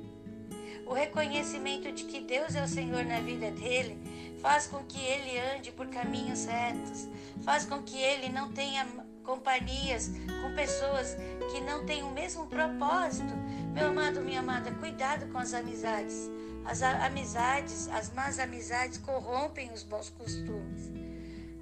O 0.85 0.93
reconhecimento 0.93 1.91
de 1.91 2.05
que 2.05 2.21
Deus 2.21 2.55
é 2.55 2.63
o 2.63 2.69
Senhor 2.69 3.03
na 3.03 3.19
vida 3.19 3.51
dele 3.51 3.99
faz 4.41 4.65
com 4.65 4.81
que 4.85 4.97
ele 4.97 5.37
ande 5.57 5.73
por 5.73 5.87
caminhos 5.87 6.45
retos, 6.45 7.09
faz 7.43 7.65
com 7.65 7.83
que 7.83 7.97
ele 7.97 8.29
não 8.29 8.53
tenha 8.53 8.87
companhias 9.29 10.09
com 10.41 10.55
pessoas 10.55 11.15
que 11.51 11.61
não 11.61 11.85
têm 11.85 12.01
o 12.01 12.09
mesmo 12.09 12.47
propósito. 12.47 13.31
Meu 13.75 13.89
amado, 13.89 14.21
minha 14.21 14.39
amada, 14.39 14.71
cuidado 14.71 15.31
com 15.31 15.37
as 15.37 15.53
amizades. 15.53 16.31
As 16.65 16.81
amizades, 16.81 17.87
as 17.89 18.11
más 18.11 18.39
amizades 18.39 18.97
corrompem 18.97 19.71
os 19.71 19.83
bons 19.83 20.09
costumes. 20.09 20.89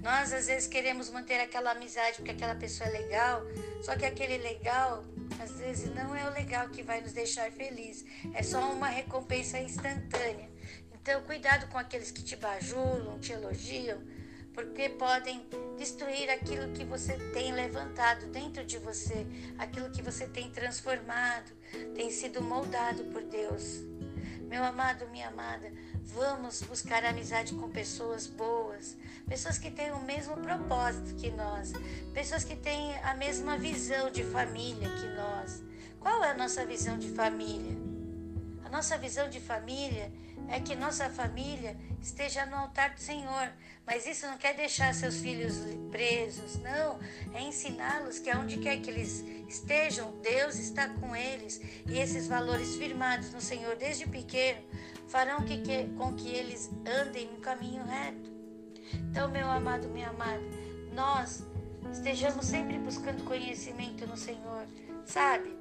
Nós 0.02 0.32
às 0.32 0.46
vezes 0.46 0.66
queremos 0.66 1.10
manter 1.10 1.40
aquela 1.40 1.72
amizade 1.72 2.16
porque 2.16 2.30
aquela 2.30 2.54
pessoa 2.54 2.88
é 2.88 2.92
legal, 2.92 3.42
só 3.82 3.94
que 3.94 4.06
aquele 4.06 4.38
legal 4.38 5.04
às 5.38 5.52
vezes 5.58 5.94
não 5.94 6.16
é 6.16 6.26
o 6.26 6.32
legal 6.32 6.70
que 6.70 6.82
vai 6.82 7.02
nos 7.02 7.12
deixar 7.12 7.50
feliz, 7.52 8.04
é 8.32 8.42
só 8.42 8.60
uma 8.72 8.88
recompensa 8.88 9.60
instantânea. 9.60 10.48
Então, 10.94 11.20
cuidado 11.22 11.68
com 11.68 11.76
aqueles 11.76 12.10
que 12.10 12.22
te 12.22 12.36
bajulam, 12.36 13.18
te 13.18 13.32
elogiam, 13.32 13.98
porque 14.54 14.88
podem 14.88 15.46
destruir 15.76 16.30
aquilo 16.30 16.72
que 16.72 16.84
você 16.84 17.14
tem 17.32 17.52
levantado 17.52 18.26
dentro 18.26 18.64
de 18.64 18.78
você, 18.78 19.26
aquilo 19.58 19.90
que 19.90 20.02
você 20.02 20.26
tem 20.26 20.50
transformado, 20.50 21.52
tem 21.94 22.10
sido 22.10 22.42
moldado 22.42 23.04
por 23.04 23.22
Deus. 23.22 23.82
Meu 24.48 24.64
amado, 24.64 25.06
minha 25.10 25.28
amada, 25.28 25.70
vamos 26.02 26.62
buscar 26.62 27.04
amizade 27.04 27.54
com 27.54 27.70
pessoas 27.70 28.26
boas, 28.26 28.96
pessoas 29.28 29.58
que 29.58 29.70
têm 29.70 29.92
o 29.92 30.00
mesmo 30.00 30.36
propósito 30.38 31.14
que 31.16 31.30
nós, 31.30 31.72
pessoas 32.14 32.44
que 32.44 32.56
têm 32.56 32.96
a 33.00 33.14
mesma 33.14 33.58
visão 33.58 34.10
de 34.10 34.24
família 34.24 34.88
que 34.88 35.06
nós. 35.08 35.62
Qual 36.00 36.24
é 36.24 36.30
a 36.30 36.34
nossa 36.34 36.64
visão 36.64 36.98
de 36.98 37.10
família? 37.10 37.76
A 38.64 38.70
nossa 38.70 38.96
visão 38.96 39.28
de 39.28 39.38
família 39.38 40.10
é 40.48 40.60
que 40.60 40.74
nossa 40.74 41.10
família 41.10 41.76
esteja 42.00 42.46
no 42.46 42.56
altar 42.56 42.94
do 42.94 43.00
Senhor. 43.00 43.52
Mas 43.88 44.06
isso 44.06 44.26
não 44.26 44.36
quer 44.36 44.54
deixar 44.54 44.92
seus 44.92 45.16
filhos 45.16 45.54
presos, 45.90 46.60
não. 46.60 46.98
É 47.32 47.40
ensiná-los 47.40 48.18
que 48.18 48.28
aonde 48.28 48.58
quer 48.58 48.82
que 48.82 48.90
eles 48.90 49.24
estejam, 49.48 50.12
Deus 50.20 50.58
está 50.58 50.90
com 50.90 51.16
eles. 51.16 51.58
E 51.86 51.98
esses 51.98 52.26
valores 52.26 52.76
firmados 52.76 53.32
no 53.32 53.40
Senhor 53.40 53.76
desde 53.76 54.06
pequeno 54.06 54.60
farão 55.08 55.42
que, 55.42 55.62
que, 55.62 55.84
com 55.96 56.12
que 56.14 56.28
eles 56.28 56.70
andem 56.86 57.32
no 57.32 57.38
caminho 57.38 57.82
reto. 57.82 58.30
Então, 59.10 59.30
meu 59.30 59.50
amado, 59.50 59.88
minha 59.88 60.10
amada, 60.10 60.42
nós 60.92 61.42
estejamos 61.90 62.44
sempre 62.44 62.78
buscando 62.78 63.24
conhecimento 63.24 64.06
no 64.06 64.18
Senhor, 64.18 64.66
sabe? 65.06 65.56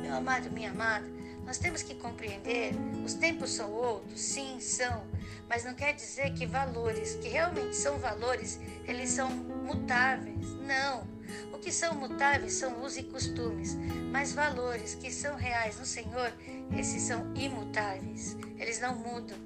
Meu 0.00 0.14
amado, 0.14 0.50
minha 0.50 0.70
amada, 0.70 1.06
nós 1.44 1.58
temos 1.58 1.82
que 1.82 1.94
compreender, 1.94 2.72
os 3.04 3.14
tempos 3.14 3.50
são 3.50 3.70
outros, 3.70 4.20
sim, 4.20 4.60
são, 4.60 5.06
mas 5.48 5.64
não 5.64 5.74
quer 5.74 5.92
dizer 5.92 6.32
que 6.34 6.46
valores, 6.46 7.16
que 7.16 7.28
realmente 7.28 7.76
são 7.76 7.98
valores, 7.98 8.58
eles 8.86 9.10
são 9.10 9.28
mutáveis. 9.30 10.46
Não. 10.66 11.06
O 11.52 11.58
que 11.58 11.72
são 11.72 11.94
mutáveis 11.94 12.54
são 12.54 12.80
usos 12.82 12.98
e 12.98 13.02
costumes, 13.04 13.76
mas 14.10 14.32
valores 14.32 14.94
que 14.94 15.10
são 15.10 15.36
reais 15.36 15.78
no 15.78 15.86
Senhor, 15.86 16.32
esses 16.76 17.02
são 17.02 17.32
imutáveis. 17.34 18.36
Eles 18.58 18.80
não 18.80 18.94
mudam. 18.94 19.38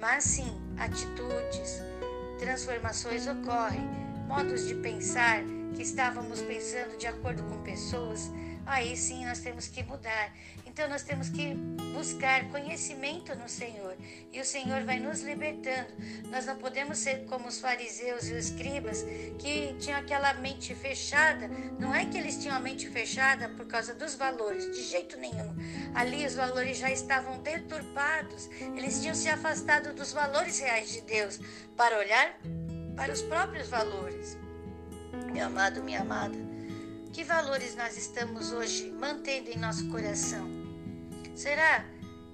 Mas 0.00 0.24
sim, 0.24 0.60
atitudes, 0.78 1.80
transformações 2.38 3.26
ocorrem, 3.26 3.80
modos 4.26 4.66
de 4.66 4.74
pensar 4.74 5.42
que 5.74 5.82
estávamos 5.82 6.42
pensando 6.42 6.98
de 6.98 7.06
acordo 7.06 7.42
com 7.44 7.62
pessoas, 7.62 8.30
aí 8.66 8.96
sim 8.96 9.24
nós 9.24 9.40
temos 9.40 9.68
que 9.68 9.82
mudar. 9.82 10.32
Então 10.76 10.90
nós 10.90 11.02
temos 11.02 11.30
que 11.30 11.54
buscar 11.94 12.50
conhecimento 12.50 13.34
no 13.34 13.48
Senhor 13.48 13.96
e 14.30 14.38
o 14.38 14.44
Senhor 14.44 14.84
vai 14.84 14.98
nos 14.98 15.22
libertando. 15.22 15.88
Nós 16.30 16.44
não 16.44 16.54
podemos 16.58 16.98
ser 16.98 17.24
como 17.24 17.48
os 17.48 17.58
fariseus 17.58 18.28
e 18.28 18.34
os 18.34 18.50
escribas 18.50 19.02
que 19.38 19.74
tinham 19.78 19.98
aquela 19.98 20.34
mente 20.34 20.74
fechada. 20.74 21.48
Não 21.80 21.94
é 21.94 22.04
que 22.04 22.18
eles 22.18 22.36
tinham 22.36 22.54
a 22.54 22.60
mente 22.60 22.90
fechada 22.90 23.48
por 23.48 23.66
causa 23.66 23.94
dos 23.94 24.16
valores, 24.16 24.70
de 24.76 24.82
jeito 24.82 25.16
nenhum. 25.16 25.56
Ali 25.94 26.26
os 26.26 26.34
valores 26.34 26.76
já 26.76 26.90
estavam 26.90 27.40
deturpados. 27.40 28.50
Eles 28.76 29.00
tinham 29.00 29.14
se 29.14 29.30
afastado 29.30 29.94
dos 29.94 30.12
valores 30.12 30.58
reais 30.58 30.92
de 30.92 31.00
Deus 31.00 31.40
para 31.74 31.98
olhar 31.98 32.38
para 32.94 33.14
os 33.14 33.22
próprios 33.22 33.68
valores. 33.68 34.36
Meu 35.32 35.46
amado, 35.46 35.82
minha 35.82 36.02
amada, 36.02 36.36
que 37.14 37.24
valores 37.24 37.74
nós 37.74 37.96
estamos 37.96 38.52
hoje 38.52 38.90
mantendo 38.90 39.48
em 39.48 39.56
nosso 39.56 39.88
coração? 39.88 40.55
Será 41.36 41.84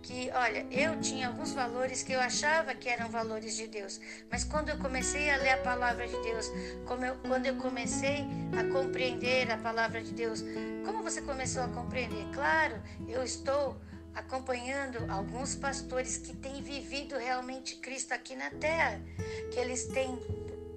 que, 0.00 0.30
olha, 0.32 0.64
eu 0.70 1.00
tinha 1.00 1.26
alguns 1.26 1.52
valores 1.52 2.04
que 2.04 2.12
eu 2.12 2.20
achava 2.20 2.72
que 2.72 2.88
eram 2.88 3.08
valores 3.08 3.56
de 3.56 3.66
Deus, 3.66 4.00
mas 4.30 4.44
quando 4.44 4.68
eu 4.68 4.78
comecei 4.78 5.28
a 5.28 5.36
ler 5.36 5.50
a 5.50 5.56
palavra 5.58 6.06
de 6.06 6.16
Deus, 6.22 6.46
eu, 6.48 7.16
quando 7.26 7.46
eu 7.46 7.56
comecei 7.56 8.24
a 8.56 8.64
compreender 8.72 9.50
a 9.50 9.58
palavra 9.58 10.00
de 10.02 10.12
Deus, 10.12 10.44
como 10.86 11.02
você 11.02 11.20
começou 11.20 11.64
a 11.64 11.68
compreender? 11.68 12.26
Claro, 12.32 12.80
eu 13.08 13.24
estou 13.24 13.76
acompanhando 14.14 15.10
alguns 15.10 15.56
pastores 15.56 16.16
que 16.16 16.36
têm 16.36 16.62
vivido 16.62 17.16
realmente 17.16 17.76
Cristo 17.76 18.12
aqui 18.12 18.36
na 18.36 18.50
terra, 18.50 19.00
que 19.52 19.58
eles 19.58 19.86
têm 19.88 20.16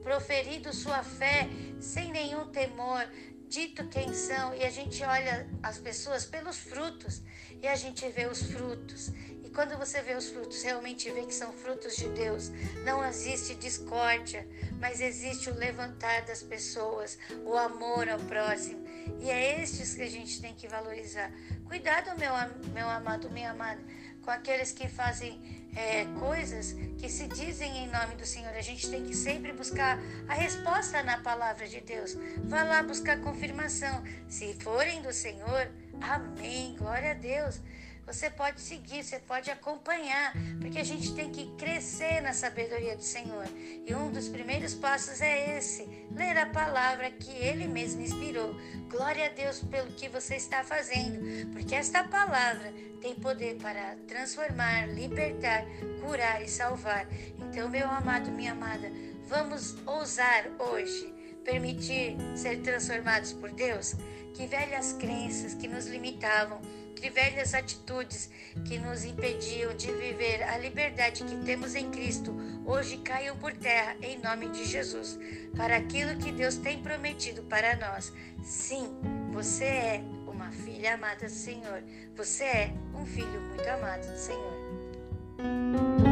proferido 0.02 0.74
sua 0.74 1.04
fé 1.04 1.48
sem 1.80 2.12
nenhum 2.12 2.48
temor, 2.48 3.08
dito 3.48 3.88
quem 3.88 4.14
são, 4.14 4.56
e 4.56 4.64
a 4.64 4.70
gente 4.70 5.04
olha 5.04 5.48
as 5.62 5.78
pessoas 5.78 6.26
pelos 6.26 6.58
frutos 6.58 7.22
e 7.66 7.68
a 7.68 7.76
gente 7.76 8.08
vê 8.10 8.28
os 8.28 8.44
frutos. 8.44 9.12
E 9.44 9.50
quando 9.50 9.76
você 9.76 10.00
vê 10.00 10.14
os 10.14 10.30
frutos, 10.30 10.62
realmente 10.62 11.10
vê 11.10 11.26
que 11.26 11.34
são 11.34 11.52
frutos 11.52 11.96
de 11.96 12.08
Deus. 12.10 12.52
Não 12.84 13.04
existe 13.04 13.56
discórdia, 13.56 14.48
mas 14.80 15.02
existe 15.02 15.50
o 15.50 15.56
levantar 15.56 16.22
das 16.26 16.44
pessoas, 16.44 17.18
o 17.44 17.58
amor 17.58 18.08
ao 18.08 18.20
próximo. 18.20 18.86
E 19.20 19.32
é 19.32 19.64
estes 19.64 19.96
que 19.96 20.04
a 20.04 20.10
gente 20.10 20.40
tem 20.40 20.54
que 20.54 20.68
valorizar. 20.68 21.32
Cuidado, 21.68 22.16
meu, 22.20 22.34
meu 22.72 22.88
amado, 22.88 23.32
minha 23.32 23.50
amada, 23.50 23.82
com 24.22 24.30
aqueles 24.30 24.72
que 24.72 24.88
fazem 24.88 25.66
é, 25.76 26.06
coisas 26.20 26.74
que 27.00 27.10
se 27.10 27.28
dizem 27.28 27.78
em 27.78 27.88
nome 27.88 28.14
do 28.16 28.28
Senhor. 28.28 28.54
A 28.54 28.62
gente 28.62 28.88
tem 28.92 29.04
que 29.04 29.16
sempre 29.16 29.52
buscar 29.54 29.98
a 30.28 30.36
resposta 30.36 31.02
na 31.02 31.18
palavra 31.18 31.68
de 31.68 31.82
Deus. 31.82 32.16
Vá 32.44 32.64
lá 32.64 32.84
buscar 32.84 33.20
confirmação. 33.22 34.04
Se 34.28 34.54
forem 34.62 35.02
do 35.02 35.12
Senhor, 35.12 35.68
amém. 36.02 36.76
Glória 36.78 37.12
a 37.12 37.14
Deus. 37.14 37.62
Você 38.06 38.30
pode 38.30 38.62
seguir, 38.62 39.04
você 39.04 39.18
pode 39.18 39.50
acompanhar, 39.50 40.32
porque 40.62 40.78
a 40.78 40.84
gente 40.84 41.16
tem 41.16 41.32
que 41.32 41.48
crescer 41.58 42.22
na 42.22 42.34
sabedoria 42.34 42.96
do 42.96 43.02
Senhor. 43.02 43.46
E 43.84 43.96
um 43.96 44.12
dos 44.12 44.30
primeiros 44.30 44.76
passos 44.76 45.22
é 45.22 45.58
esse: 45.58 45.88
ler 46.12 46.38
a 46.38 46.46
palavra 46.46 47.10
que 47.10 47.32
Ele 47.32 47.68
mesmo 47.68 48.02
inspirou. 48.02 48.56
Glória 48.90 49.26
a 49.26 49.30
Deus 49.30 49.60
pelo 49.60 49.92
que 49.94 50.08
você 50.08 50.36
está 50.36 50.64
fazendo, 50.64 51.52
porque 51.52 51.74
esta 51.74 52.04
palavra 52.04 52.72
tem 53.02 53.16
poder 53.16 53.56
para 53.56 53.96
transformar, 54.08 54.88
libertar, 54.88 55.66
curar 56.00 56.44
e 56.44 56.48
salvar. 56.48 57.08
Então, 57.40 57.70
meu 57.70 57.90
amado, 57.90 58.32
minha 58.32 58.52
amada, 58.52 58.92
vamos 59.28 59.76
ousar 59.88 60.46
hoje 60.60 61.12
permitir 61.44 62.18
ser 62.36 62.62
transformados 62.62 63.32
por 63.34 63.52
Deus? 63.52 63.96
Que 64.36 64.48
velhas 64.48 64.94
crenças 64.94 65.54
que 65.54 65.68
nos 65.68 65.88
limitavam 65.88 66.60
de 66.94 67.10
velhas 67.10 67.54
atitudes 67.54 68.30
que 68.66 68.78
nos 68.78 69.04
impediam 69.06 69.76
de 69.76 69.92
viver 69.92 70.44
a 70.44 70.58
liberdade 70.58 71.24
que 71.24 71.36
temos 71.46 71.76
em 71.76 71.90
Cristo, 71.92 72.36
hoje 72.66 72.98
caiam 72.98 73.38
por 73.38 73.54
terra 73.54 73.96
em 74.02 74.18
nome 74.20 74.50
de 74.50 74.66
Jesus, 74.66 75.20
para 75.56 75.78
aquilo 75.78 76.18
que 76.18 76.32
Deus 76.32 76.56
tem 76.58 76.82
prometido 76.82 77.44
para 77.44 77.76
nós. 77.76 78.12
Sim, 78.44 78.90
você 79.32 79.66
é 79.66 80.04
uma 80.28 80.52
filha 80.52 80.96
amada 80.96 81.26
do 81.26 81.32
Senhor. 81.32 81.84
Você 82.16 82.44
é 82.44 82.74
um 82.94 83.06
filho 83.06 83.42
muito 83.42 83.68
amado 83.68 84.12
do 84.12 84.18
Senhor. 84.18 86.05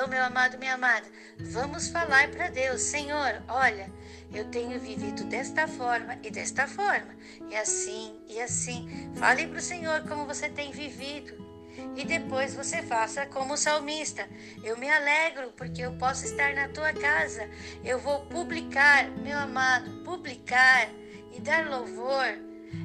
Então, 0.00 0.08
meu 0.08 0.24
amado, 0.24 0.56
minha 0.56 0.72
amada, 0.72 1.06
vamos 1.38 1.90
falar 1.90 2.30
para 2.30 2.48
Deus: 2.48 2.80
Senhor, 2.80 3.42
olha, 3.46 3.92
eu 4.32 4.46
tenho 4.46 4.80
vivido 4.80 5.24
desta 5.24 5.68
forma 5.68 6.18
e 6.22 6.30
desta 6.30 6.66
forma, 6.66 7.14
e 7.50 7.54
assim 7.54 8.18
e 8.26 8.40
assim. 8.40 9.12
Fale 9.16 9.46
para 9.46 9.58
o 9.58 9.60
Senhor 9.60 10.00
como 10.08 10.24
você 10.24 10.48
tem 10.48 10.72
vivido. 10.72 11.46
E 11.94 12.06
depois 12.06 12.54
você 12.54 12.80
faça 12.80 13.26
como 13.26 13.52
o 13.52 13.58
salmista. 13.58 14.26
Eu 14.64 14.78
me 14.78 14.88
alegro 14.88 15.52
porque 15.54 15.82
eu 15.82 15.92
posso 15.98 16.24
estar 16.24 16.54
na 16.54 16.68
tua 16.68 16.94
casa. 16.94 17.46
Eu 17.84 17.98
vou 17.98 18.20
publicar, 18.20 19.10
meu 19.10 19.38
amado, 19.38 20.02
publicar 20.02 20.88
e 21.30 21.42
dar 21.42 21.68
louvor. 21.68 22.38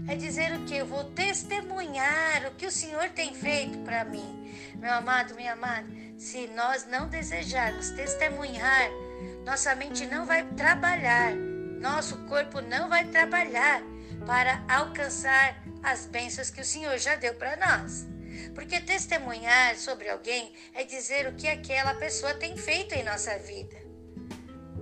É 0.10 0.16
dizer 0.18 0.52
o 0.54 0.66
que? 0.66 0.76
Eu 0.76 0.86
vou 0.86 1.06
testemunhar 1.06 2.46
o 2.48 2.56
que 2.56 2.66
o 2.66 2.72
Senhor 2.72 3.10
tem 3.12 3.34
feito 3.34 3.78
para 3.86 4.04
mim. 4.04 4.54
Meu 4.76 4.94
amado, 4.94 5.34
minha 5.36 5.54
amada, 5.54 5.88
se 6.18 6.48
nós 6.48 6.86
não 6.88 7.08
desejarmos 7.08 7.90
testemunhar, 7.92 8.90
nossa 9.46 9.76
mente 9.76 10.06
não 10.06 10.26
vai 10.26 10.44
trabalhar, 10.54 11.36
nosso 11.36 12.18
corpo 12.26 12.62
não 12.62 12.90
vai 12.90 13.06
trabalhar 13.06 13.82
para 14.26 14.64
alcançar 14.68 15.62
as 15.84 16.06
bênçãos 16.06 16.50
que 16.50 16.62
o 16.62 16.66
Senhor 16.66 16.98
já 16.98 17.16
deu 17.16 17.34
para 17.36 17.58
nós. 17.58 18.06
Porque 18.54 18.82
testemunhar 18.82 19.76
sobre 19.76 20.10
alguém 20.10 20.54
é 20.74 20.84
dizer 20.84 21.28
o 21.28 21.36
que 21.36 21.48
aquela 21.48 21.94
pessoa 21.96 22.34
tem 22.34 22.58
feito 22.58 22.94
em 22.94 23.04
nossa 23.04 23.38
vida. 23.40 23.76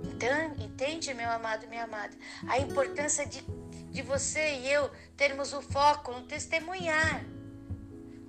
Então, 0.04 0.54
entende, 0.58 1.12
meu 1.12 1.30
amado, 1.30 1.68
minha 1.68 1.84
amada, 1.84 2.16
a 2.48 2.58
importância 2.58 3.26
de, 3.26 3.42
de 3.90 4.02
você 4.02 4.54
e 4.58 4.72
eu 4.72 4.90
termos 5.16 5.52
o 5.52 5.60
foco 5.60 6.12
no 6.12 6.22
testemunhar. 6.22 7.33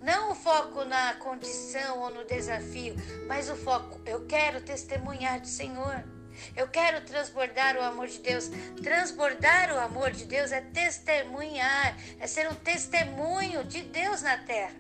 Não 0.05 0.31
o 0.31 0.35
foco 0.35 0.85
na 0.85 1.15
condição 1.15 1.97
ou 1.97 2.11
no 2.11 2.23
desafio, 2.25 2.95
mas 3.27 3.49
o 3.49 3.55
foco, 3.55 3.99
eu 4.05 4.23
quero 4.27 4.61
testemunhar 4.61 5.41
do 5.41 5.47
Senhor. 5.47 6.03
Eu 6.55 6.67
quero 6.67 7.03
transbordar 7.03 7.75
o 7.75 7.81
amor 7.81 8.07
de 8.07 8.19
Deus. 8.19 8.51
Transbordar 8.83 9.73
o 9.73 9.79
amor 9.79 10.11
de 10.11 10.25
Deus 10.25 10.51
é 10.51 10.61
testemunhar, 10.61 11.97
é 12.19 12.27
ser 12.27 12.47
um 12.47 12.53
testemunho 12.53 13.63
de 13.63 13.81
Deus 13.81 14.21
na 14.21 14.37
terra. 14.37 14.75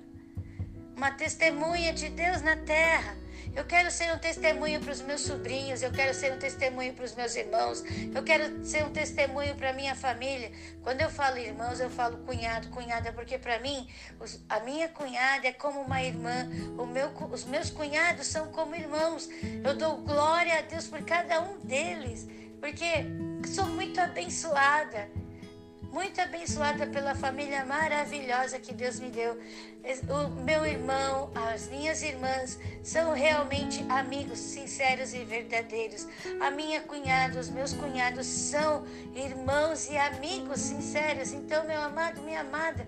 Uma 0.95 1.09
testemunha 1.09 1.91
de 1.91 2.07
Deus 2.09 2.43
na 2.43 2.57
terra. 2.57 3.17
Eu 3.55 3.63
quero 3.63 3.89
ser 3.89 4.13
um 4.13 4.17
testemunho 4.17 4.81
para 4.81 4.91
os 4.91 5.01
meus 5.01 5.21
sobrinhos, 5.21 5.81
eu 5.81 5.91
quero 5.91 6.13
ser 6.13 6.33
um 6.33 6.37
testemunho 6.37 6.93
para 6.93 7.05
os 7.05 7.15
meus 7.15 7.35
irmãos, 7.35 7.83
eu 8.13 8.21
quero 8.21 8.65
ser 8.65 8.83
um 8.83 8.91
testemunho 8.91 9.55
para 9.55 9.71
minha 9.71 9.95
família. 9.95 10.51
Quando 10.83 10.99
eu 10.99 11.09
falo 11.09 11.37
irmãos, 11.37 11.79
eu 11.79 11.89
falo 11.89 12.17
cunhado, 12.25 12.67
cunhada, 12.67 13.13
porque 13.13 13.37
para 13.37 13.57
mim, 13.59 13.87
os, 14.19 14.43
a 14.49 14.59
minha 14.59 14.89
cunhada 14.89 15.47
é 15.47 15.53
como 15.53 15.79
uma 15.79 16.03
irmã, 16.03 16.49
meu, 16.85 17.09
os 17.31 17.45
meus 17.45 17.69
cunhados 17.69 18.27
são 18.27 18.47
como 18.51 18.75
irmãos. 18.75 19.29
Eu 19.63 19.73
dou 19.75 19.97
glória 19.97 20.59
a 20.59 20.61
Deus 20.61 20.87
por 20.87 21.01
cada 21.03 21.41
um 21.41 21.59
deles, 21.59 22.27
porque 22.59 23.05
sou 23.47 23.67
muito 23.67 24.01
abençoada 24.01 25.09
muito 25.95 26.19
abençoada 26.19 26.85
pela 26.87 27.15
família 27.15 27.63
maravilhosa 27.63 28.59
que 28.59 28.73
Deus 28.73 28.99
me 28.99 29.09
deu. 29.09 29.39
O 30.09 30.27
meu 30.41 30.65
irmão, 30.65 31.31
as 31.33 31.69
minhas 31.69 32.03
irmãs 32.03 32.59
são 32.83 33.13
realmente 33.13 33.85
amigos 33.87 34.37
sinceros 34.37 35.13
e 35.13 35.23
verdadeiros. 35.23 36.05
A 36.41 36.51
minha 36.51 36.81
cunhada, 36.81 37.39
os 37.39 37.49
meus 37.49 37.71
cunhados 37.71 38.25
são 38.27 38.85
irmãos 39.15 39.87
e 39.89 39.95
amigos 39.95 40.59
sinceros. 40.59 41.31
Então, 41.31 41.65
meu 41.65 41.81
amado, 41.81 42.21
minha 42.23 42.41
amada, 42.41 42.85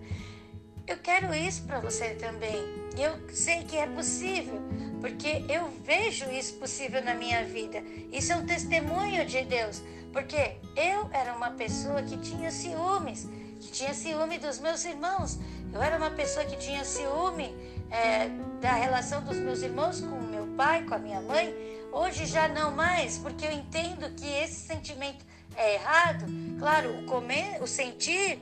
eu 0.85 0.97
quero 0.97 1.33
isso 1.33 1.63
para 1.63 1.79
você 1.79 2.09
também. 2.15 2.61
Eu 2.97 3.17
sei 3.33 3.63
que 3.63 3.77
é 3.77 3.87
possível, 3.87 4.59
porque 4.99 5.45
eu 5.47 5.69
vejo 5.85 6.29
isso 6.29 6.55
possível 6.55 7.01
na 7.01 7.13
minha 7.13 7.45
vida. 7.45 7.81
Isso 8.11 8.33
é 8.33 8.35
um 8.35 8.45
testemunho 8.45 9.25
de 9.25 9.45
Deus. 9.45 9.81
Porque 10.11 10.57
eu 10.75 11.09
era 11.11 11.35
uma 11.35 11.51
pessoa 11.51 12.01
que 12.01 12.17
tinha 12.17 12.51
ciúmes, 12.51 13.27
que 13.59 13.71
tinha 13.71 13.93
ciúme 13.93 14.37
dos 14.37 14.59
meus 14.59 14.83
irmãos. 14.85 15.39
Eu 15.73 15.81
era 15.81 15.97
uma 15.97 16.11
pessoa 16.11 16.45
que 16.45 16.55
tinha 16.57 16.83
ciúme 16.83 17.53
é, 17.91 18.29
da 18.61 18.73
relação 18.73 19.21
dos 19.23 19.37
meus 19.37 19.61
irmãos 19.61 20.01
com 20.01 20.15
o 20.15 20.23
meu 20.23 20.47
pai, 20.55 20.83
com 20.83 20.95
a 20.95 20.99
minha 20.99 21.21
mãe. 21.21 21.53
Hoje 21.91 22.25
já 22.25 22.47
não 22.47 22.71
mais, 22.71 23.17
porque 23.17 23.45
eu 23.45 23.51
entendo 23.51 24.09
que 24.15 24.27
esse 24.27 24.67
sentimento 24.67 25.25
é 25.55 25.75
errado. 25.75 26.25
Claro, 26.59 26.99
o 26.99 27.05
comer, 27.05 27.61
o 27.61 27.67
sentir, 27.67 28.39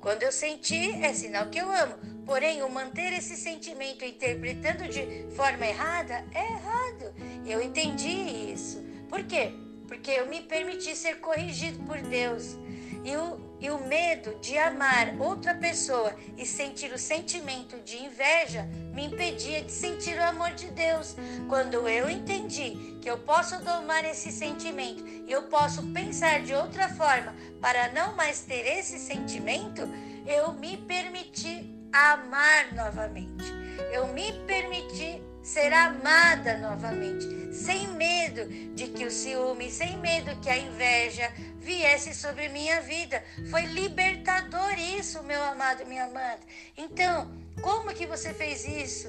quando 0.00 0.22
eu 0.22 0.32
sentir 0.32 1.02
é 1.02 1.12
sinal 1.12 1.46
que 1.46 1.58
eu 1.58 1.70
amo. 1.70 1.94
Porém, 2.26 2.62
o 2.62 2.68
manter 2.68 3.12
esse 3.14 3.36
sentimento 3.36 4.04
interpretando 4.04 4.86
de 4.88 5.26
forma 5.34 5.66
errada 5.66 6.24
é 6.34 6.52
errado. 6.52 7.14
Eu 7.46 7.62
entendi 7.62 8.52
isso. 8.52 8.84
Por 9.08 9.24
quê? 9.24 9.54
Porque 9.88 10.10
eu 10.10 10.28
me 10.28 10.42
permiti 10.42 10.94
ser 10.94 11.18
corrigido 11.18 11.82
por 11.84 11.98
Deus. 12.00 12.56
E 13.04 13.16
o, 13.16 13.40
e 13.58 13.70
o 13.70 13.86
medo 13.86 14.38
de 14.40 14.58
amar 14.58 15.14
outra 15.18 15.54
pessoa 15.54 16.14
e 16.36 16.44
sentir 16.44 16.92
o 16.92 16.98
sentimento 16.98 17.78
de 17.80 17.96
inveja 18.02 18.68
me 18.92 19.06
impedia 19.06 19.62
de 19.62 19.72
sentir 19.72 20.18
o 20.18 20.24
amor 20.24 20.50
de 20.50 20.66
Deus. 20.68 21.16
Quando 21.48 21.88
eu 21.88 22.10
entendi 22.10 22.98
que 23.00 23.08
eu 23.08 23.18
posso 23.18 23.62
domar 23.62 24.04
esse 24.04 24.30
sentimento 24.30 25.06
e 25.06 25.30
eu 25.32 25.44
posso 25.44 25.82
pensar 25.92 26.42
de 26.42 26.52
outra 26.52 26.88
forma 26.88 27.34
para 27.60 27.90
não 27.92 28.14
mais 28.14 28.40
ter 28.40 28.66
esse 28.66 28.98
sentimento, 28.98 29.82
eu 30.26 30.52
me 30.52 30.76
permiti 30.76 31.72
amar 31.92 32.74
novamente. 32.74 33.44
Eu 33.92 34.08
me 34.08 34.32
permiti 34.46 35.22
ser 35.42 35.72
amada 35.72 36.58
novamente, 36.58 37.26
sem 37.52 37.88
medo 37.88 38.46
de 38.74 38.88
que 38.88 39.04
o 39.04 39.10
ciúme, 39.10 39.70
sem 39.70 39.96
medo 39.98 40.40
que 40.40 40.50
a 40.50 40.58
inveja 40.58 41.32
viesse 41.58 42.14
sobre 42.14 42.48
minha 42.48 42.80
vida. 42.80 43.22
Foi 43.50 43.62
libertador 43.62 44.78
isso, 44.78 45.22
meu 45.22 45.42
amado, 45.42 45.86
minha 45.86 46.04
amada. 46.04 46.40
Então, 46.76 47.30
como 47.60 47.94
que 47.94 48.06
você 48.06 48.32
fez 48.32 48.64
isso? 48.66 49.08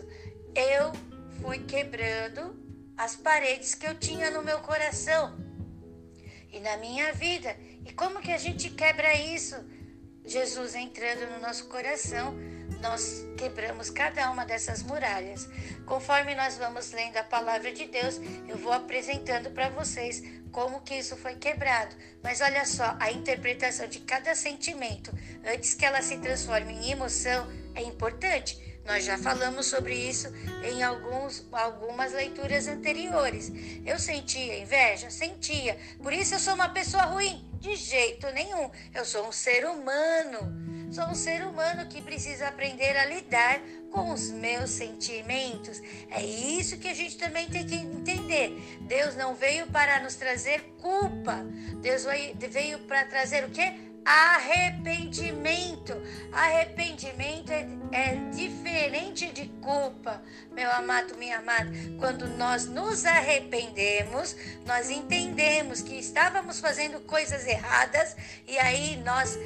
Eu 0.55 0.91
fui 1.41 1.59
quebrando 1.59 2.57
as 2.97 3.15
paredes 3.15 3.75
que 3.75 3.87
eu 3.87 3.95
tinha 3.95 4.29
no 4.29 4.41
meu 4.41 4.59
coração 4.59 5.37
e 6.51 6.59
na 6.59 6.77
minha 6.77 7.13
vida. 7.13 7.55
E 7.85 7.93
como 7.93 8.21
que 8.21 8.31
a 8.31 8.37
gente 8.37 8.69
quebra 8.69 9.13
isso? 9.15 9.55
Jesus 10.25 10.75
entrando 10.75 11.31
no 11.31 11.39
nosso 11.39 11.65
coração 11.67 12.35
nós 12.81 13.25
quebramos 13.37 13.89
cada 13.89 14.29
uma 14.31 14.45
dessas 14.45 14.83
muralhas. 14.83 15.47
Conforme 15.85 16.35
nós 16.35 16.57
vamos 16.57 16.91
lendo 16.91 17.17
a 17.17 17.23
palavra 17.23 17.71
de 17.71 17.85
Deus, 17.85 18.19
eu 18.47 18.57
vou 18.57 18.71
apresentando 18.71 19.51
para 19.51 19.69
vocês 19.69 20.23
como 20.51 20.81
que 20.81 20.95
isso 20.95 21.15
foi 21.15 21.35
quebrado. 21.35 21.95
Mas 22.23 22.41
olha 22.41 22.65
só, 22.65 22.95
a 22.99 23.11
interpretação 23.11 23.87
de 23.87 23.99
cada 23.99 24.35
sentimento, 24.35 25.11
antes 25.45 25.73
que 25.73 25.85
ela 25.85 26.01
se 26.01 26.17
transforme 26.17 26.73
em 26.73 26.91
emoção, 26.91 27.47
é 27.75 27.81
importante. 27.83 28.69
Nós 28.85 29.05
já 29.05 29.19
falamos 29.19 29.67
sobre 29.67 29.93
isso 29.93 30.33
em 30.63 30.81
alguns, 30.81 31.45
algumas 31.51 32.11
leituras 32.11 32.67
anteriores. 32.67 33.51
Eu 33.85 33.99
sentia 33.99 34.57
inveja? 34.57 35.11
Sentia. 35.11 35.77
Por 36.01 36.11
isso 36.11 36.33
eu 36.33 36.39
sou 36.39 36.55
uma 36.55 36.69
pessoa 36.69 37.03
ruim. 37.03 37.47
De 37.59 37.75
jeito 37.75 38.25
nenhum. 38.31 38.71
Eu 38.93 39.05
sou 39.05 39.27
um 39.27 39.31
ser 39.31 39.65
humano. 39.65 40.68
Sou 40.91 41.05
um 41.05 41.15
ser 41.15 41.45
humano 41.45 41.85
que 41.85 42.01
precisa 42.01 42.47
aprender 42.47 42.97
a 42.97 43.05
lidar 43.05 43.61
com 43.91 44.11
os 44.11 44.31
meus 44.31 44.71
sentimentos. 44.71 45.79
É 46.09 46.23
isso 46.23 46.79
que 46.79 46.87
a 46.87 46.93
gente 46.95 47.15
também 47.15 47.47
tem 47.47 47.65
que 47.65 47.75
entender. 47.75 48.57
Deus 48.81 49.15
não 49.15 49.35
veio 49.35 49.67
para 49.67 49.99
nos 49.99 50.15
trazer 50.15 50.61
culpa. 50.81 51.45
Deus 51.79 52.05
veio 52.49 52.79
para 52.79 53.05
trazer 53.05 53.43
o 53.43 53.51
quê? 53.51 53.71
Arrependimento. 54.03 55.93
Arrependimento 56.31 57.51
é, 57.51 57.67
é, 57.91 58.15
diferente 58.33 59.31
de 59.31 59.47
culpa, 59.61 60.23
meu 60.51 60.71
amado, 60.71 61.15
minha 61.17 61.37
amada. 61.37 61.69
Quando 61.99 62.27
nós 62.29 62.65
nos 62.65 63.05
arrependemos, 63.05 64.35
nós 64.65 64.89
entendemos 64.89 65.83
que 65.83 65.99
estávamos 65.99 66.59
fazendo 66.59 66.99
coisas 67.01 67.45
erradas 67.45 68.15
e 68.47 68.57
aí 68.57 68.97
nós 68.97 69.37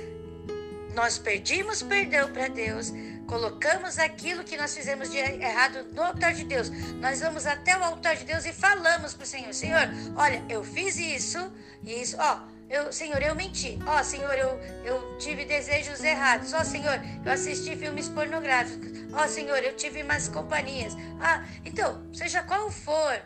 nós 0.93 1.17
pedimos 1.17 1.81
perdão 1.81 2.31
para 2.31 2.47
Deus, 2.47 2.91
colocamos 3.27 3.97
aquilo 3.97 4.43
que 4.43 4.57
nós 4.57 4.73
fizemos 4.75 5.09
de 5.09 5.17
errado 5.17 5.85
no 5.93 6.03
altar 6.03 6.33
de 6.33 6.43
Deus. 6.43 6.69
Nós 6.99 7.19
vamos 7.19 7.45
até 7.45 7.77
o 7.77 7.83
altar 7.83 8.15
de 8.15 8.25
Deus 8.25 8.45
e 8.45 8.53
falamos 8.53 9.13
para 9.13 9.23
o 9.23 9.27
Senhor: 9.27 9.53
Senhor, 9.53 9.89
olha, 10.15 10.43
eu 10.49 10.63
fiz 10.63 10.97
isso, 10.97 11.51
isso, 11.83 12.15
ó. 12.19 12.53
Eu, 12.69 12.91
Senhor, 12.91 13.21
eu 13.21 13.35
menti. 13.35 13.77
Ó, 13.85 14.01
Senhor, 14.01 14.33
eu, 14.33 14.59
eu 14.83 15.17
tive 15.19 15.45
desejos 15.45 16.03
errados. 16.03 16.53
Ó, 16.53 16.63
Senhor, 16.63 16.99
eu 17.23 17.31
assisti 17.31 17.75
filmes 17.75 18.09
pornográficos. 18.09 18.89
Ó, 19.13 19.27
Senhor, 19.27 19.57
eu 19.59 19.75
tive 19.75 20.01
mais 20.01 20.27
companhias. 20.27 20.95
Ah, 21.19 21.45
então, 21.63 22.03
seja 22.11 22.41
qual 22.41 22.71
for 22.71 23.21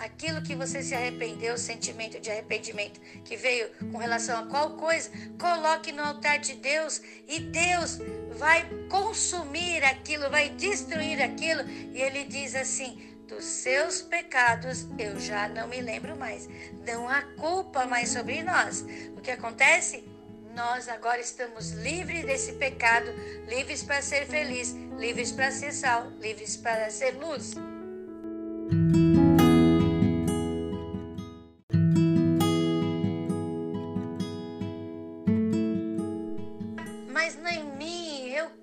aquilo 0.00 0.42
que 0.42 0.54
você 0.54 0.82
se 0.82 0.94
arrependeu, 0.94 1.54
o 1.54 1.58
sentimento 1.58 2.18
de 2.18 2.30
arrependimento 2.30 2.98
que 3.22 3.36
veio 3.36 3.68
com 3.92 3.98
relação 3.98 4.40
a 4.40 4.46
qual 4.46 4.70
coisa, 4.76 5.10
coloque 5.38 5.92
no 5.92 6.02
altar 6.02 6.38
de 6.38 6.54
Deus 6.54 7.02
e 7.28 7.38
Deus 7.38 7.98
vai 8.38 8.66
consumir 8.88 9.84
aquilo, 9.84 10.30
vai 10.30 10.48
destruir 10.48 11.22
aquilo. 11.22 11.62
E 11.68 12.00
ele 12.00 12.24
diz 12.24 12.54
assim: 12.54 13.14
dos 13.28 13.44
seus 13.44 14.00
pecados 14.00 14.86
eu 14.98 15.20
já 15.20 15.48
não 15.48 15.68
me 15.68 15.80
lembro 15.80 16.16
mais. 16.16 16.48
Não 16.86 17.08
há 17.08 17.22
culpa 17.36 17.84
mais 17.86 18.08
sobre 18.08 18.42
nós. 18.42 18.84
O 19.16 19.20
que 19.20 19.30
acontece? 19.30 20.08
Nós 20.56 20.88
agora 20.88 21.20
estamos 21.20 21.70
livres 21.72 22.24
desse 22.24 22.54
pecado, 22.54 23.06
livres 23.46 23.84
para 23.84 24.02
ser 24.02 24.26
feliz, 24.26 24.72
livres 24.98 25.30
para 25.30 25.50
ser 25.52 25.72
sal, 25.72 26.10
livres 26.20 26.56
para 26.56 26.90
ser 26.90 27.12
luz. 27.12 27.54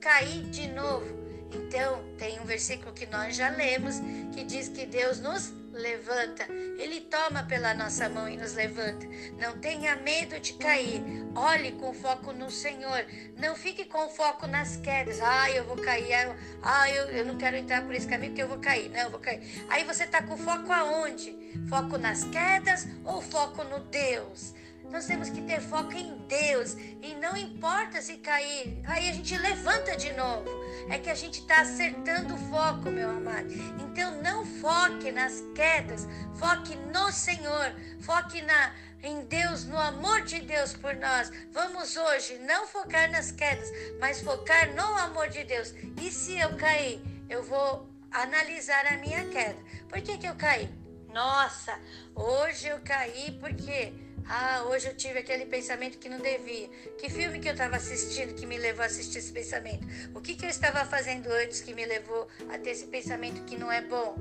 Cair 0.07 0.43
de 0.43 0.69
novo. 0.69 1.17
Então, 1.51 2.01
tem 2.17 2.39
um 2.39 2.45
versículo 2.45 2.93
que 2.93 3.05
nós 3.07 3.35
já 3.35 3.49
lemos 3.49 3.95
que 4.33 4.45
diz 4.45 4.69
que 4.69 4.85
Deus 4.85 5.19
nos 5.19 5.51
levanta. 5.73 6.45
Ele 6.77 7.01
toma 7.01 7.43
pela 7.43 7.73
nossa 7.73 8.07
mão 8.07 8.27
e 8.29 8.37
nos 8.37 8.53
levanta. 8.53 9.05
Não 9.37 9.57
tenha 9.59 9.97
medo 9.97 10.39
de 10.39 10.53
cair. 10.53 11.03
Olhe 11.35 11.73
com 11.73 11.93
foco 11.93 12.31
no 12.31 12.49
Senhor. 12.49 13.05
Não 13.35 13.53
fique 13.53 13.83
com 13.83 14.07
foco 14.07 14.47
nas 14.47 14.77
quedas. 14.77 15.19
Ah, 15.21 15.51
eu 15.51 15.65
vou 15.65 15.75
cair. 15.75 16.33
Ah, 16.63 16.89
eu, 16.89 17.09
eu 17.09 17.25
não 17.25 17.37
quero 17.37 17.57
entrar 17.57 17.83
por 17.83 17.93
esse 17.93 18.07
caminho 18.07 18.31
porque 18.31 18.43
eu 18.43 18.47
vou 18.47 18.59
cair. 18.59 18.89
Não, 18.89 19.01
eu 19.01 19.09
vou 19.09 19.19
cair. 19.19 19.41
Aí 19.67 19.83
você 19.83 20.05
está 20.05 20.23
com 20.23 20.37
foco 20.37 20.71
aonde? 20.71 21.35
Foco 21.69 21.97
nas 21.97 22.23
quedas 22.23 22.87
ou 23.03 23.21
foco 23.21 23.61
no 23.65 23.81
Deus? 23.81 24.53
Nós 24.91 25.05
temos 25.05 25.29
que 25.29 25.41
ter 25.41 25.61
foco 25.61 25.93
em 25.93 26.17
Deus 26.27 26.75
e 27.01 27.13
não 27.15 27.35
importa 27.35 28.01
se 28.01 28.17
cair, 28.17 28.81
aí 28.85 29.09
a 29.09 29.13
gente 29.13 29.37
levanta 29.37 29.95
de 29.97 30.13
novo. 30.13 30.49
É 30.89 30.97
que 30.97 31.09
a 31.09 31.15
gente 31.15 31.41
está 31.41 31.61
acertando 31.61 32.35
o 32.35 32.49
foco, 32.49 32.89
meu 32.89 33.09
amado. 33.09 33.47
Então 33.81 34.21
não 34.21 34.45
foque 34.45 35.11
nas 35.11 35.43
quedas, 35.53 36.07
foque 36.35 36.75
no 36.93 37.11
Senhor, 37.11 37.75
foque 38.01 38.41
na 38.41 38.73
em 39.03 39.21
Deus, 39.25 39.65
no 39.65 39.77
amor 39.77 40.21
de 40.21 40.41
Deus 40.41 40.73
por 40.73 40.95
nós. 40.95 41.31
Vamos 41.51 41.95
hoje 41.95 42.37
não 42.39 42.67
focar 42.67 43.11
nas 43.11 43.31
quedas, 43.31 43.69
mas 43.99 44.21
focar 44.21 44.73
no 44.73 44.97
amor 44.97 45.29
de 45.29 45.43
Deus. 45.43 45.73
E 46.01 46.11
se 46.11 46.37
eu 46.37 46.55
cair, 46.57 46.99
eu 47.29 47.43
vou 47.43 47.87
analisar 48.11 48.85
a 48.87 48.97
minha 48.97 49.25
queda. 49.25 49.57
Por 49.87 50.01
que, 50.01 50.17
que 50.17 50.27
eu 50.27 50.35
caí? 50.35 50.69
Nossa, 51.13 51.77
hoje 52.15 52.67
eu 52.67 52.79
caí 52.83 53.37
porque 53.39 53.93
ah, 54.29 54.63
hoje 54.67 54.87
eu 54.87 54.95
tive 54.95 55.19
aquele 55.19 55.45
pensamento 55.45 55.97
que 55.97 56.09
não 56.09 56.19
devia. 56.19 56.67
Que 56.97 57.09
filme 57.09 57.39
que 57.39 57.47
eu 57.47 57.53
estava 57.53 57.77
assistindo 57.77 58.35
que 58.35 58.45
me 58.45 58.57
levou 58.57 58.83
a 58.83 58.85
assistir 58.85 59.19
esse 59.19 59.31
pensamento? 59.31 59.87
O 60.13 60.19
que, 60.19 60.35
que 60.35 60.45
eu 60.45 60.49
estava 60.49 60.83
fazendo 60.85 61.27
antes 61.31 61.61
que 61.61 61.73
me 61.73 61.85
levou 61.85 62.27
a 62.49 62.57
ter 62.57 62.71
esse 62.71 62.87
pensamento 62.87 63.45
que 63.45 63.57
não 63.57 63.71
é 63.71 63.81
bom? 63.81 64.17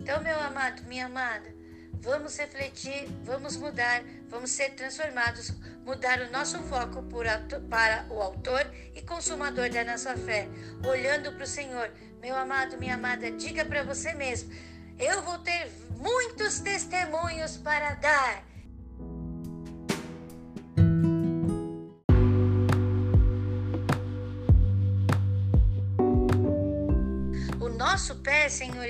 Então, 0.00 0.22
meu 0.22 0.40
amado, 0.40 0.82
minha 0.84 1.06
amada, 1.06 1.54
vamos 2.00 2.38
refletir, 2.38 3.06
vamos 3.22 3.56
mudar, 3.56 4.02
vamos 4.28 4.50
ser 4.50 4.70
transformados, 4.70 5.52
mudar 5.84 6.20
o 6.20 6.30
nosso 6.30 6.58
foco 6.62 7.02
para 7.68 8.06
o 8.08 8.20
autor 8.20 8.66
e 8.94 9.02
consumador 9.02 9.68
da 9.68 9.84
nossa 9.84 10.16
fé, 10.16 10.48
olhando 10.88 11.32
para 11.32 11.44
o 11.44 11.46
Senhor. 11.46 11.90
Meu 12.22 12.34
amado, 12.34 12.78
minha 12.78 12.94
amada, 12.94 13.30
diga 13.30 13.64
para 13.66 13.82
você 13.82 14.14
mesmo: 14.14 14.50
eu 14.98 15.20
vou 15.22 15.38
ter 15.38 15.70
muitos 15.98 16.60
testemunhos 16.60 17.58
para 17.58 17.94
dar 17.94 18.49
nosso 28.00 28.16
pé, 28.22 28.48
Senhor, 28.48 28.86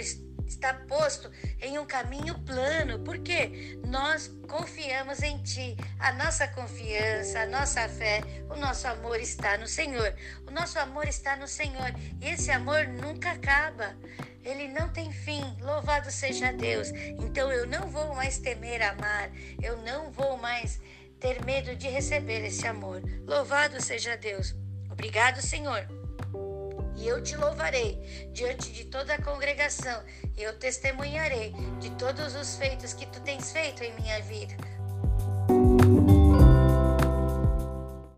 está 0.47 0.73
posto 0.73 1.29
em 1.61 1.81
um 1.81 1.85
caminho 1.85 2.39
plano, 2.43 3.01
porque 3.01 3.77
nós 3.85 4.29
confiamos 4.49 5.21
em 5.21 5.43
Ti. 5.43 5.77
A 5.99 6.13
nossa 6.13 6.47
confiança, 6.47 7.41
a 7.41 7.47
nossa 7.47 7.89
fé, 7.89 8.21
o 8.49 8.55
nosso 8.55 8.87
amor 8.87 9.19
está 9.19 9.59
no 9.59 9.67
Senhor. 9.67 10.15
O 10.47 10.53
nosso 10.53 10.79
amor 10.79 11.09
está 11.09 11.35
no 11.35 11.49
Senhor 11.49 11.93
e 12.21 12.29
esse 12.29 12.53
amor 12.53 12.87
nunca 12.87 13.33
acaba. 13.33 13.97
Ele 14.45 14.69
não 14.69 14.89
tem 14.91 15.11
fim. 15.11 15.43
Louvado 15.61 16.09
seja 16.13 16.53
Deus. 16.53 16.91
Então 17.19 17.51
eu 17.51 17.67
não 17.67 17.89
vou 17.89 18.15
mais 18.15 18.39
temer 18.39 18.81
amar, 18.81 19.29
eu 19.61 19.77
não 19.79 20.13
vou 20.13 20.37
mais 20.37 20.81
ter 21.19 21.45
medo 21.45 21.75
de 21.75 21.89
receber 21.89 22.47
esse 22.47 22.65
amor. 22.65 23.03
Louvado 23.27 23.83
seja 23.83 24.17
Deus. 24.17 24.55
Obrigado, 24.89 25.43
Senhor 25.43 26.00
e 26.97 27.07
eu 27.07 27.23
te 27.23 27.37
louvarei 27.37 27.99
diante 28.33 28.71
de 28.73 28.85
toda 28.85 29.15
a 29.15 29.23
congregação, 29.23 30.03
e 30.37 30.43
eu 30.43 30.59
testemunharei 30.59 31.53
de 31.81 31.91
todos 31.91 32.35
os 32.35 32.57
feitos 32.57 32.93
que 32.93 33.07
tu 33.07 33.21
tens 33.21 33.53
feito 33.53 33.83
em 33.83 33.95
minha 34.01 34.21
vida. 34.23 34.55